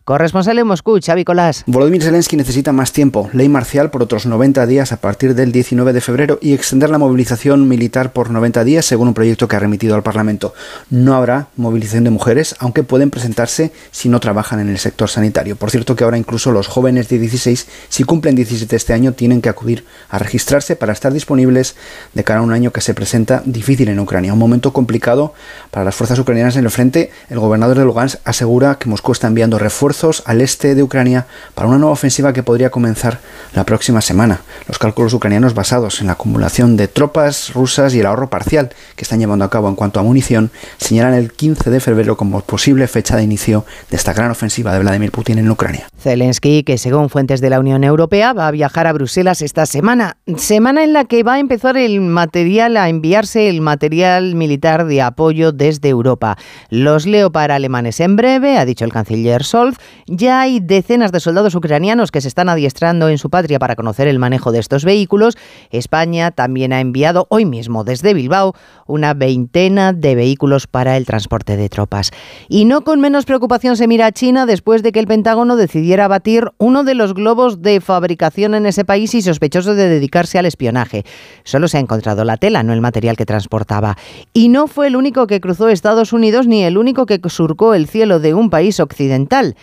Corresponsal 0.07 0.57
en 0.57 0.65
Moscú, 0.65 0.97
Xavi 1.05 1.25
Colás. 1.25 1.65
Volodymyr 1.67 2.01
Zelensky 2.01 2.37
necesita 2.37 2.71
más 2.71 2.93
tiempo, 2.93 3.29
ley 3.33 3.49
marcial 3.49 3.91
por 3.91 4.01
otros 4.01 4.25
90 4.25 4.65
días 4.65 4.93
a 4.93 5.01
partir 5.01 5.35
del 5.35 5.51
19 5.51 5.91
de 5.91 5.99
febrero 5.99 6.39
y 6.41 6.53
extender 6.53 6.89
la 6.89 6.97
movilización 6.97 7.67
militar 7.67 8.13
por 8.13 8.31
90 8.31 8.63
días 8.63 8.85
según 8.85 9.09
un 9.09 9.13
proyecto 9.13 9.49
que 9.49 9.57
ha 9.57 9.59
remitido 9.59 9.95
al 9.95 10.03
Parlamento. 10.03 10.53
No 10.89 11.13
habrá 11.13 11.49
movilización 11.57 12.05
de 12.05 12.11
mujeres, 12.11 12.55
aunque 12.59 12.83
pueden 12.83 13.09
presentarse 13.09 13.73
si 13.91 14.07
no 14.07 14.21
trabajan 14.21 14.61
en 14.61 14.69
el 14.69 14.77
sector 14.77 15.09
sanitario. 15.09 15.57
Por 15.57 15.71
cierto 15.71 15.97
que 15.97 16.05
ahora 16.05 16.17
incluso 16.17 16.53
los 16.53 16.67
jóvenes 16.67 17.09
de 17.09 17.19
16, 17.19 17.67
si 17.89 18.05
cumplen 18.05 18.37
17 18.37 18.77
este 18.77 18.93
año, 18.93 19.11
tienen 19.11 19.41
que 19.41 19.49
acudir 19.49 19.83
a 20.07 20.19
registrarse 20.19 20.77
para 20.77 20.93
estar 20.93 21.11
disponibles 21.11 21.75
de 22.13 22.23
cara 22.23 22.39
a 22.39 22.43
un 22.43 22.53
año 22.53 22.71
que 22.71 22.79
se 22.79 22.93
presenta 22.93 23.43
difícil 23.43 23.89
en 23.89 23.99
Ucrania. 23.99 24.31
Un 24.31 24.39
momento 24.39 24.71
complicado 24.71 25.33
para 25.69 25.83
las 25.83 25.95
fuerzas 25.95 26.17
ucranianas 26.17 26.55
en 26.55 26.63
el 26.63 26.71
frente. 26.71 27.11
El 27.29 27.39
gobernador 27.39 27.77
de 27.77 27.83
Lugansk 27.83 28.19
asegura 28.23 28.75
que 28.75 28.87
Moscú 28.87 29.11
está 29.11 29.27
enviando 29.27 29.59
refuerzos 29.59 29.96
al 30.25 30.41
este 30.41 30.75
de 30.75 30.83
Ucrania 30.83 31.25
para 31.55 31.67
una 31.67 31.79
nueva 31.79 31.93
ofensiva 31.93 32.31
que 32.31 32.43
podría 32.43 32.69
comenzar 32.69 33.19
la 33.55 33.63
próxima 33.63 33.99
semana. 34.01 34.41
Los 34.67 34.77
cálculos 34.77 35.13
ucranianos 35.13 35.55
basados 35.55 36.01
en 36.01 36.07
la 36.07 36.13
acumulación 36.13 36.77
de 36.77 36.87
tropas 36.87 37.53
rusas 37.53 37.95
y 37.95 38.01
el 38.01 38.05
ahorro 38.05 38.29
parcial 38.29 38.69
que 38.95 39.03
están 39.03 39.19
llevando 39.19 39.43
a 39.43 39.49
cabo 39.49 39.69
en 39.69 39.75
cuanto 39.75 39.99
a 39.99 40.03
munición 40.03 40.51
señalan 40.77 41.15
el 41.15 41.31
15 41.31 41.71
de 41.71 41.79
febrero 41.79 42.15
como 42.15 42.41
posible 42.41 42.87
fecha 42.87 43.15
de 43.15 43.23
inicio 43.23 43.65
de 43.89 43.97
esta 43.97 44.13
gran 44.13 44.29
ofensiva 44.29 44.71
de 44.71 44.79
Vladimir 44.79 45.11
Putin 45.11 45.39
en 45.39 45.49
Ucrania. 45.49 45.87
Zelensky, 45.99 46.63
que 46.63 46.77
según 46.77 47.09
fuentes 47.09 47.41
de 47.41 47.49
la 47.49 47.59
Unión 47.59 47.83
Europea 47.83 48.33
va 48.33 48.47
a 48.47 48.51
viajar 48.51 48.85
a 48.85 48.93
Bruselas 48.93 49.41
esta 49.41 49.65
semana, 49.65 50.17
semana 50.37 50.83
en 50.83 50.93
la 50.93 51.05
que 51.05 51.23
va 51.23 51.35
a 51.35 51.39
empezar 51.39 51.75
el 51.75 51.99
material 52.01 52.77
a 52.77 52.89
enviarse 52.89 53.49
el 53.49 53.61
material 53.61 54.35
militar 54.35 54.85
de 54.85 55.01
apoyo 55.01 55.51
desde 55.51 55.89
Europa. 55.89 56.37
Los 56.69 57.07
Leopard 57.07 57.51
alemanes 57.51 57.99
en 57.99 58.15
breve, 58.15 58.57
ha 58.57 58.65
dicho 58.65 58.85
el 58.85 58.93
canciller 58.93 59.43
Scholz, 59.43 59.77
ya 60.07 60.41
hay 60.41 60.59
decenas 60.59 61.11
de 61.11 61.19
soldados 61.19 61.55
ucranianos 61.55 62.11
que 62.11 62.21
se 62.21 62.27
están 62.27 62.49
adiestrando 62.49 63.09
en 63.09 63.17
su 63.17 63.29
patria 63.29 63.59
para 63.59 63.75
conocer 63.75 64.07
el 64.07 64.19
manejo 64.19 64.51
de 64.51 64.59
estos 64.59 64.85
vehículos. 64.85 65.37
España 65.69 66.31
también 66.31 66.73
ha 66.73 66.79
enviado 66.79 67.27
hoy 67.29 67.45
mismo 67.45 67.83
desde 67.83 68.13
Bilbao 68.13 68.53
una 68.85 69.13
veintena 69.13 69.93
de 69.93 70.15
vehículos 70.15 70.67
para 70.67 70.97
el 70.97 71.05
transporte 71.05 71.57
de 71.57 71.69
tropas. 71.69 72.11
Y 72.47 72.65
no 72.65 72.81
con 72.81 72.99
menos 73.01 73.25
preocupación 73.25 73.77
se 73.77 73.87
mira 73.87 74.07
a 74.07 74.11
China 74.11 74.45
después 74.45 74.83
de 74.83 74.91
que 74.91 74.99
el 74.99 75.07
Pentágono 75.07 75.55
decidiera 75.55 76.05
abatir 76.05 76.51
uno 76.57 76.83
de 76.83 76.93
los 76.93 77.13
globos 77.13 77.61
de 77.61 77.81
fabricación 77.81 78.55
en 78.55 78.65
ese 78.65 78.85
país 78.85 79.13
y 79.13 79.21
sospechoso 79.21 79.75
de 79.75 79.89
dedicarse 79.89 80.39
al 80.39 80.45
espionaje. 80.45 81.03
Solo 81.43 81.67
se 81.67 81.77
ha 81.77 81.81
encontrado 81.81 82.23
la 82.23 82.37
tela, 82.37 82.63
no 82.63 82.73
el 82.73 82.81
material 82.81 83.17
que 83.17 83.25
transportaba. 83.25 83.97
Y 84.33 84.49
no 84.49 84.67
fue 84.67 84.87
el 84.87 84.95
único 84.95 85.27
que 85.27 85.41
cruzó 85.41 85.69
Estados 85.69 86.13
Unidos 86.13 86.47
ni 86.47 86.63
el 86.63 86.77
único 86.77 87.05
que 87.05 87.19
surcó 87.29 87.73
el 87.73 87.87
cielo 87.87 88.19
de 88.19 88.33
un 88.33 88.49
país 88.49 88.79
occidental. 88.79 89.55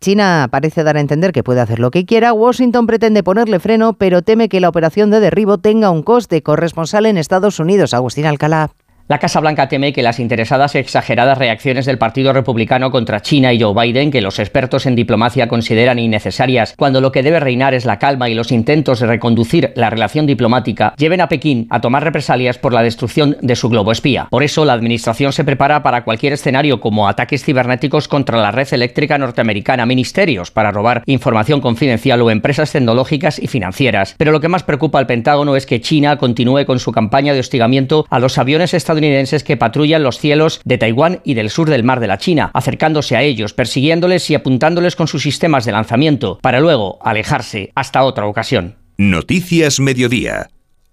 China 0.00 0.48
parece 0.50 0.84
dar 0.84 0.96
a 0.96 1.00
entender 1.00 1.32
que 1.32 1.42
puede 1.42 1.60
hacer 1.60 1.78
lo 1.78 1.90
que 1.90 2.04
quiera. 2.04 2.32
Washington 2.32 2.86
pretende 2.86 3.22
ponerle 3.22 3.60
freno, 3.60 3.94
pero 3.94 4.22
teme 4.22 4.48
que 4.48 4.60
la 4.60 4.68
operación 4.68 5.10
de 5.10 5.20
derribo 5.20 5.58
tenga 5.58 5.90
un 5.90 6.02
coste. 6.02 6.42
Corresponsal 6.42 7.06
en 7.06 7.18
Estados 7.18 7.58
Unidos, 7.60 7.94
Agustín 7.94 8.26
Alcalá. 8.26 8.70
La 9.08 9.18
Casa 9.18 9.40
Blanca 9.40 9.70
teme 9.70 9.94
que 9.94 10.02
las 10.02 10.20
interesadas 10.20 10.74
y 10.74 10.78
exageradas 10.78 11.38
reacciones 11.38 11.86
del 11.86 11.96
Partido 11.96 12.34
Republicano 12.34 12.90
contra 12.90 13.22
China 13.22 13.54
y 13.54 13.58
Joe 13.58 13.72
Biden, 13.72 14.10
que 14.10 14.20
los 14.20 14.38
expertos 14.38 14.84
en 14.84 14.96
diplomacia 14.96 15.48
consideran 15.48 15.98
innecesarias, 15.98 16.74
cuando 16.76 17.00
lo 17.00 17.10
que 17.10 17.22
debe 17.22 17.40
reinar 17.40 17.72
es 17.72 17.86
la 17.86 17.98
calma 17.98 18.28
y 18.28 18.34
los 18.34 18.52
intentos 18.52 19.00
de 19.00 19.06
reconducir 19.06 19.72
la 19.76 19.88
relación 19.88 20.26
diplomática, 20.26 20.92
lleven 20.98 21.22
a 21.22 21.28
Pekín 21.30 21.68
a 21.70 21.80
tomar 21.80 22.04
represalias 22.04 22.58
por 22.58 22.74
la 22.74 22.82
destrucción 22.82 23.38
de 23.40 23.56
su 23.56 23.70
globo 23.70 23.92
espía. 23.92 24.28
Por 24.28 24.42
eso, 24.42 24.66
la 24.66 24.74
Administración 24.74 25.32
se 25.32 25.42
prepara 25.42 25.82
para 25.82 26.04
cualquier 26.04 26.34
escenario 26.34 26.78
como 26.78 27.08
ataques 27.08 27.42
cibernéticos 27.42 28.08
contra 28.08 28.36
la 28.36 28.50
red 28.50 28.68
eléctrica 28.72 29.16
norteamericana, 29.16 29.86
ministerios 29.86 30.50
para 30.50 30.70
robar 30.70 31.02
información 31.06 31.62
confidencial 31.62 32.20
o 32.20 32.30
empresas 32.30 32.72
tecnológicas 32.72 33.38
y 33.38 33.46
financieras. 33.46 34.16
Pero 34.18 34.32
lo 34.32 34.40
que 34.40 34.48
más 34.48 34.64
preocupa 34.64 34.98
al 34.98 35.06
Pentágono 35.06 35.56
es 35.56 35.64
que 35.64 35.80
China 35.80 36.18
continúe 36.18 36.66
con 36.66 36.78
su 36.78 36.92
campaña 36.92 37.32
de 37.32 37.40
hostigamiento 37.40 38.04
a 38.10 38.18
los 38.18 38.36
aviones 38.36 38.74
estadounidenses 38.74 38.97
estadounidenses 38.98 39.44
que 39.44 39.56
patrullan 39.56 40.02
los 40.02 40.18
cielos 40.18 40.60
de 40.64 40.78
Taiwán 40.78 41.20
y 41.24 41.34
del 41.34 41.50
sur 41.50 41.70
del 41.70 41.84
mar 41.84 42.00
de 42.00 42.08
la 42.08 42.18
China, 42.18 42.50
acercándose 42.54 43.16
a 43.16 43.22
ellos, 43.22 43.52
persiguiéndoles 43.52 44.28
y 44.30 44.34
apuntándoles 44.34 44.96
con 44.96 45.08
sus 45.08 45.22
sistemas 45.22 45.64
de 45.64 45.72
lanzamiento, 45.72 46.38
para 46.42 46.60
luego 46.60 46.98
alejarse 47.02 47.70
hasta 47.74 48.02
otra 48.02 48.26
ocasión. 48.26 48.76
Noticias 48.96 49.80
Mediodía. 49.80 50.48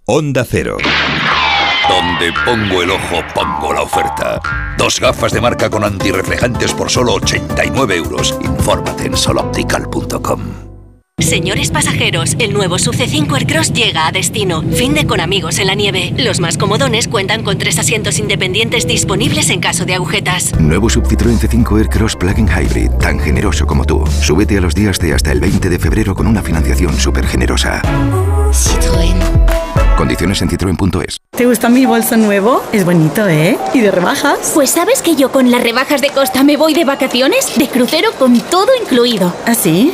Onda 0.05 0.45
Cero. 0.47 0.77
Donde 1.89 2.31
pongo 2.45 2.83
el 2.83 2.91
ojo, 2.91 3.23
pongo 3.33 3.73
la 3.73 3.81
oferta. 3.81 4.39
Dos 4.77 4.99
gafas 4.99 5.31
de 5.31 5.41
marca 5.41 5.69
con 5.69 5.83
antirreflejantes 5.83 6.73
por 6.73 6.89
solo 6.89 7.13
89 7.13 7.95
euros. 7.95 8.37
Infórmate 8.41 9.05
en 9.05 9.17
soloptical.com. 9.17 10.64
Señores 11.25 11.71
pasajeros, 11.71 12.35
el 12.39 12.53
nuevo 12.53 12.77
Sub 12.77 12.93
C5 12.93 13.33
Aircross 13.33 13.71
llega 13.71 14.05
a 14.05 14.11
destino. 14.11 14.61
Fin 14.73 14.93
de 14.93 15.07
con 15.07 15.21
amigos 15.21 15.59
en 15.59 15.67
la 15.67 15.73
nieve. 15.73 16.13
Los 16.17 16.41
más 16.41 16.57
comodones 16.57 17.07
cuentan 17.07 17.41
con 17.41 17.57
tres 17.57 17.79
asientos 17.79 18.19
independientes 18.19 18.85
disponibles 18.85 19.49
en 19.49 19.61
caso 19.61 19.85
de 19.85 19.95
agujetas. 19.95 20.53
Nuevo 20.59 20.89
Sub 20.89 21.05
Citroën 21.07 21.39
C5 21.39 21.77
Aircross 21.77 22.17
Plug-in 22.17 22.49
Hybrid, 22.49 22.91
tan 22.99 23.17
generoso 23.19 23.65
como 23.65 23.85
tú. 23.85 24.05
Súbete 24.21 24.57
a 24.57 24.61
los 24.61 24.75
días 24.75 24.99
de 24.99 25.13
hasta 25.13 25.31
el 25.31 25.39
20 25.39 25.69
de 25.69 25.79
febrero 25.79 26.13
con 26.13 26.27
una 26.27 26.43
financiación 26.43 26.99
súper 26.99 27.25
generosa. 27.25 27.81
Citroën. 28.51 29.15
Condiciones 29.97 30.41
en 30.41 30.49
citroen.es. 30.49 31.17
¿Te 31.31 31.45
gusta 31.45 31.69
mi 31.69 31.85
bolso 31.85 32.17
nuevo? 32.17 32.61
Es 32.73 32.83
bonito, 32.83 33.25
¿eh? 33.29 33.57
¿Y 33.73 33.79
de 33.79 33.89
rebajas? 33.89 34.51
Pues 34.53 34.71
sabes 34.71 35.01
que 35.01 35.15
yo 35.15 35.31
con 35.31 35.49
las 35.49 35.63
rebajas 35.63 36.01
de 36.01 36.09
Costa 36.09 36.43
me 36.43 36.57
voy 36.57 36.73
de 36.73 36.83
vacaciones, 36.83 37.57
de 37.57 37.69
crucero 37.69 38.11
con 38.19 38.37
todo 38.41 38.67
incluido. 38.81 39.33
¿Ah, 39.45 39.55
sí? 39.55 39.93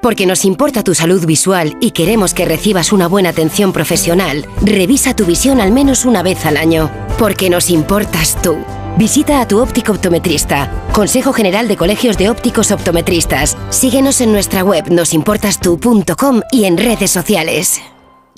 Porque 0.00 0.26
nos 0.26 0.44
importa 0.44 0.84
tu 0.84 0.94
salud 0.94 1.26
visual 1.26 1.76
y 1.80 1.90
queremos 1.90 2.34
que 2.34 2.44
recibas 2.44 2.92
una 2.92 3.08
buena 3.08 3.30
atención 3.30 3.72
profesional, 3.72 4.46
revisa 4.62 5.16
tu 5.16 5.24
visión 5.24 5.60
al 5.60 5.72
menos 5.72 6.04
una 6.04 6.22
vez 6.22 6.46
al 6.46 6.56
año. 6.56 6.88
Porque 7.18 7.50
nos 7.50 7.68
importas 7.70 8.40
tú. 8.40 8.58
Visita 8.96 9.40
a 9.40 9.48
tu 9.48 9.60
óptico 9.60 9.92
optometrista. 9.92 10.70
Consejo 10.92 11.32
General 11.32 11.66
de 11.66 11.76
Colegios 11.76 12.16
de 12.16 12.30
Ópticos 12.30 12.70
Optometristas. 12.70 13.56
Síguenos 13.70 14.20
en 14.20 14.30
nuestra 14.30 14.62
web 14.62 14.88
nosimportastu.com 14.88 16.42
y 16.52 16.64
en 16.64 16.78
redes 16.78 17.10
sociales. 17.10 17.82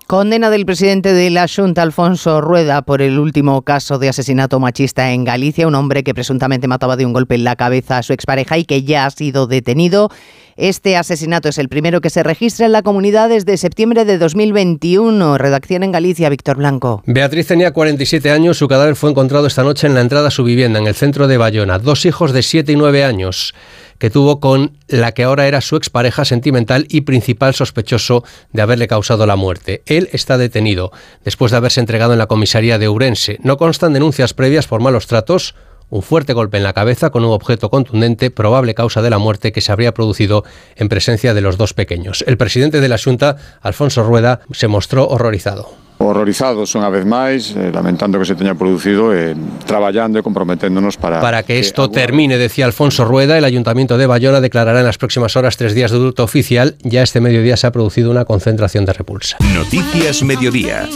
Condena 0.07 0.51
del 0.51 0.67
presidente 0.67 1.13
de 1.13 1.31
la 1.31 1.49
Junta, 1.49 1.83
Alfonso 1.83 2.41
Rueda, 2.41 2.83
por 2.83 3.03
el 3.03 3.19
último 3.19 3.63
caso 3.63 3.99
de 3.99 4.09
asesinato 4.09 4.61
machista 4.61 5.11
en 5.11 5.25
Galicia, 5.25 5.67
un 5.67 5.75
hombre 5.75 6.05
que 6.05 6.15
presuntamente 6.15 6.69
mataba 6.69 6.95
de 6.95 7.05
un 7.05 7.13
golpe 7.13 7.35
en 7.35 7.43
la 7.43 7.57
cabeza 7.57 7.99
a 7.99 8.05
su 8.05 8.13
expareja 8.13 8.57
y 8.57 8.65
que 8.65 8.85
ya 8.85 9.07
ha 9.07 9.11
sido 9.11 9.49
detenido 9.49 10.09
Este 10.57 10.97
asesinato 10.97 11.49
es 11.49 11.59
el 11.59 11.69
primero 11.69 12.01
que 12.01 12.11
se 12.11 12.23
registra 12.23 12.67
en 12.67 12.73
la 12.73 12.83
comunidad 12.83 13.31
desde 13.31 13.57
septiembre 13.57 14.05
de 14.05 14.17
2021. 14.19 15.39
Redacción 15.39 15.83
en 15.83 15.91
Galicia, 15.91 16.29
Víctor 16.29 16.59
Blanco. 16.59 17.03
Beatriz 17.07 17.49
tenía 17.49 17.73
47 17.73 18.31
años. 18.31 18.59
Su 18.59 18.69
cadáver 18.69 18.95
fue 18.95 19.11
encontrado 19.11 19.49
esta 19.49 19.65
noche 19.65 19.89
en 19.89 19.95
la 19.95 20.03
entrada 20.03 20.29
a 20.29 20.31
su 20.31 20.45
vivienda 20.45 20.79
en 20.79 20.87
el 20.87 20.95
centro 20.95 21.27
de 21.27 21.37
Bayona. 21.37 21.81
Dos 21.81 22.07
hijos 22.07 22.33
de 22.33 22.45
7 22.45 22.71
y 22.71 22.77
9 22.77 23.03
años 23.03 23.55
que 23.99 24.11
tuvo 24.11 24.41
con 24.41 24.77
la 24.89 25.13
que 25.13 25.25
ahora 25.25 25.47
era 25.47 25.61
su 25.61 25.77
expareja 25.77 26.25
sentimental 26.25 26.87
y 26.89 27.03
principal 27.03 27.55
sospechoso 27.55 28.25
de 28.53 28.63
haberle 28.63 28.89
causado 28.89 29.27
la 29.27 29.37
muerte. 29.37 29.83
Él 29.87 30.09
está 30.13 30.39
detenido 30.39 30.93
después 31.25 31.51
de 31.51 31.59
haberse 31.59 31.81
entregado 31.81 32.13
en 32.13 32.19
la 32.19 32.27
comisaría 32.27 32.79
de 32.79 32.89
Urense. 32.89 33.39
No 33.43 33.57
constan 33.57 33.93
denuncias 33.93 34.35
previas 34.35 34.67
por 34.67 34.81
malos 34.81 35.07
tratos 35.07 35.55
un 35.89 36.03
fuerte 36.03 36.33
golpe 36.33 36.57
en 36.57 36.65
la 36.65 36.73
cabeza 36.73 37.11
con 37.11 37.25
un 37.25 37.33
objeto 37.33 37.71
contundente, 37.71 38.31
probable 38.31 38.75
causa 38.75 39.03
de 39.03 39.11
la 39.11 39.19
muerte 39.19 39.53
que 39.53 39.61
se 39.61 39.73
habría 39.73 39.95
producido 39.95 40.45
en 40.75 40.89
presencia 40.89 41.35
de 41.35 41.41
los 41.41 41.59
dos 41.59 41.75
pequeños. 41.75 42.25
El 42.27 42.37
presidente 42.37 42.81
de 42.81 42.89
la 42.89 42.99
Junta, 42.99 43.37
Alfonso 43.61 44.03
Rueda, 44.03 44.41
se 44.51 44.69
mostró 44.69 45.07
horrorizado. 45.07 45.86
Horrorizados 46.09 46.75
unha 46.79 46.89
vez 46.89 47.05
máis, 47.05 47.53
eh, 47.55 47.75
lamentando 47.75 48.19
que 48.19 48.27
se 48.27 48.39
teña 48.39 48.55
producido, 48.55 49.11
eh, 49.11 49.35
traballando 49.67 50.19
e 50.19 50.23
comprometéndonos 50.23 50.97
para... 50.97 51.21
Para 51.21 51.43
que 51.43 51.59
esto 51.59 51.91
termine, 51.91 52.39
decía 52.39 52.65
Alfonso 52.65 53.05
Rueda, 53.05 53.37
el 53.39 53.45
Ayuntamiento 53.45 53.99
de 53.99 54.07
Bayona 54.07 54.41
declarará 54.41 54.81
en 54.81 54.87
las 54.87 54.99
próximas 54.99 55.37
horas 55.37 55.57
tres 55.57 55.75
días 55.75 55.91
de 55.91 55.99
luto 55.99 56.25
oficial. 56.25 56.77
Ya 56.83 57.03
este 57.03 57.21
mediodía 57.21 57.57
se 57.57 57.67
ha 57.67 57.73
producido 57.73 58.11
una 58.11 58.25
concentración 58.25 58.85
de 58.85 58.93
repulsa. 58.93 59.37
Noticias 59.55 60.23
Mediodía. 60.23 60.89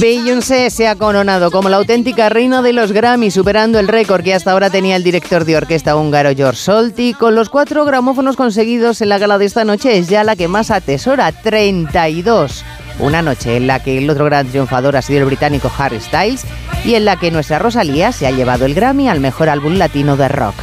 Beyoncé 0.00 0.70
se 0.70 0.88
ha 0.88 0.96
coronado 0.96 1.50
como 1.50 1.68
la 1.68 1.76
auténtica 1.76 2.28
reina 2.28 2.62
de 2.62 2.72
los 2.72 2.92
Grammy, 2.92 3.30
superando 3.30 3.78
el 3.78 3.88
récord 3.88 4.22
que 4.22 4.34
hasta 4.34 4.52
ahora 4.52 4.70
tenía 4.70 4.96
el 4.96 5.04
director 5.04 5.44
de 5.44 5.56
orquesta 5.56 5.96
húngaro 5.96 6.34
George 6.34 6.60
Solti. 6.60 7.14
Con 7.14 7.34
los 7.34 7.48
cuatro 7.48 7.84
gramófonos 7.84 8.36
conseguidos 8.36 9.00
en 9.02 9.10
la 9.10 9.18
gala 9.18 9.38
de 9.38 9.44
esta 9.44 9.64
noche, 9.64 9.98
es 9.98 10.08
ya 10.08 10.24
la 10.24 10.36
que 10.36 10.48
más 10.48 10.70
atesora, 10.70 11.30
32. 11.32 12.64
Una 12.98 13.22
noche 13.22 13.56
en 13.56 13.66
la 13.66 13.82
que 13.82 13.98
el 13.98 14.08
otro 14.08 14.24
gran 14.26 14.46
triunfador 14.46 14.96
ha 14.96 15.02
sido 15.02 15.20
el 15.20 15.26
británico 15.26 15.70
Harry 15.76 16.00
Styles 16.00 16.44
y 16.84 16.94
en 16.94 17.04
la 17.04 17.16
que 17.16 17.30
nuestra 17.30 17.58
Rosalía 17.58 18.12
se 18.12 18.26
ha 18.26 18.30
llevado 18.30 18.66
el 18.66 18.74
Grammy 18.74 19.08
al 19.08 19.20
mejor 19.20 19.48
álbum 19.48 19.74
latino 19.74 20.16
de 20.16 20.28
rock. 20.28 20.54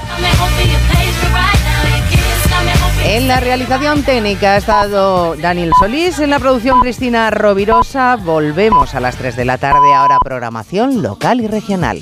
En 3.06 3.28
la 3.28 3.40
realización 3.40 4.04
técnica 4.04 4.54
ha 4.54 4.58
estado 4.58 5.36
Daniel 5.36 5.72
Solís, 5.78 6.20
en 6.20 6.30
la 6.30 6.40
producción 6.40 6.80
Cristina 6.80 7.30
Rovirosa. 7.30 8.16
Volvemos 8.16 8.96
a 8.96 9.00
las 9.00 9.18
3 9.18 9.36
de 9.36 9.46
la 9.46 9.58
tarde, 9.58 9.94
ahora 9.94 10.18
programación 10.24 11.02
local 11.02 11.42
y 11.42 11.48
regional. 11.48 12.02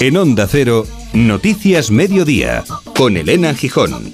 En 0.00 0.16
Onda 0.16 0.48
Cero, 0.48 0.86
Noticias 1.12 1.90
Mediodía, 1.90 2.64
con 2.96 3.16
Elena 3.16 3.54
Gijón. 3.54 4.12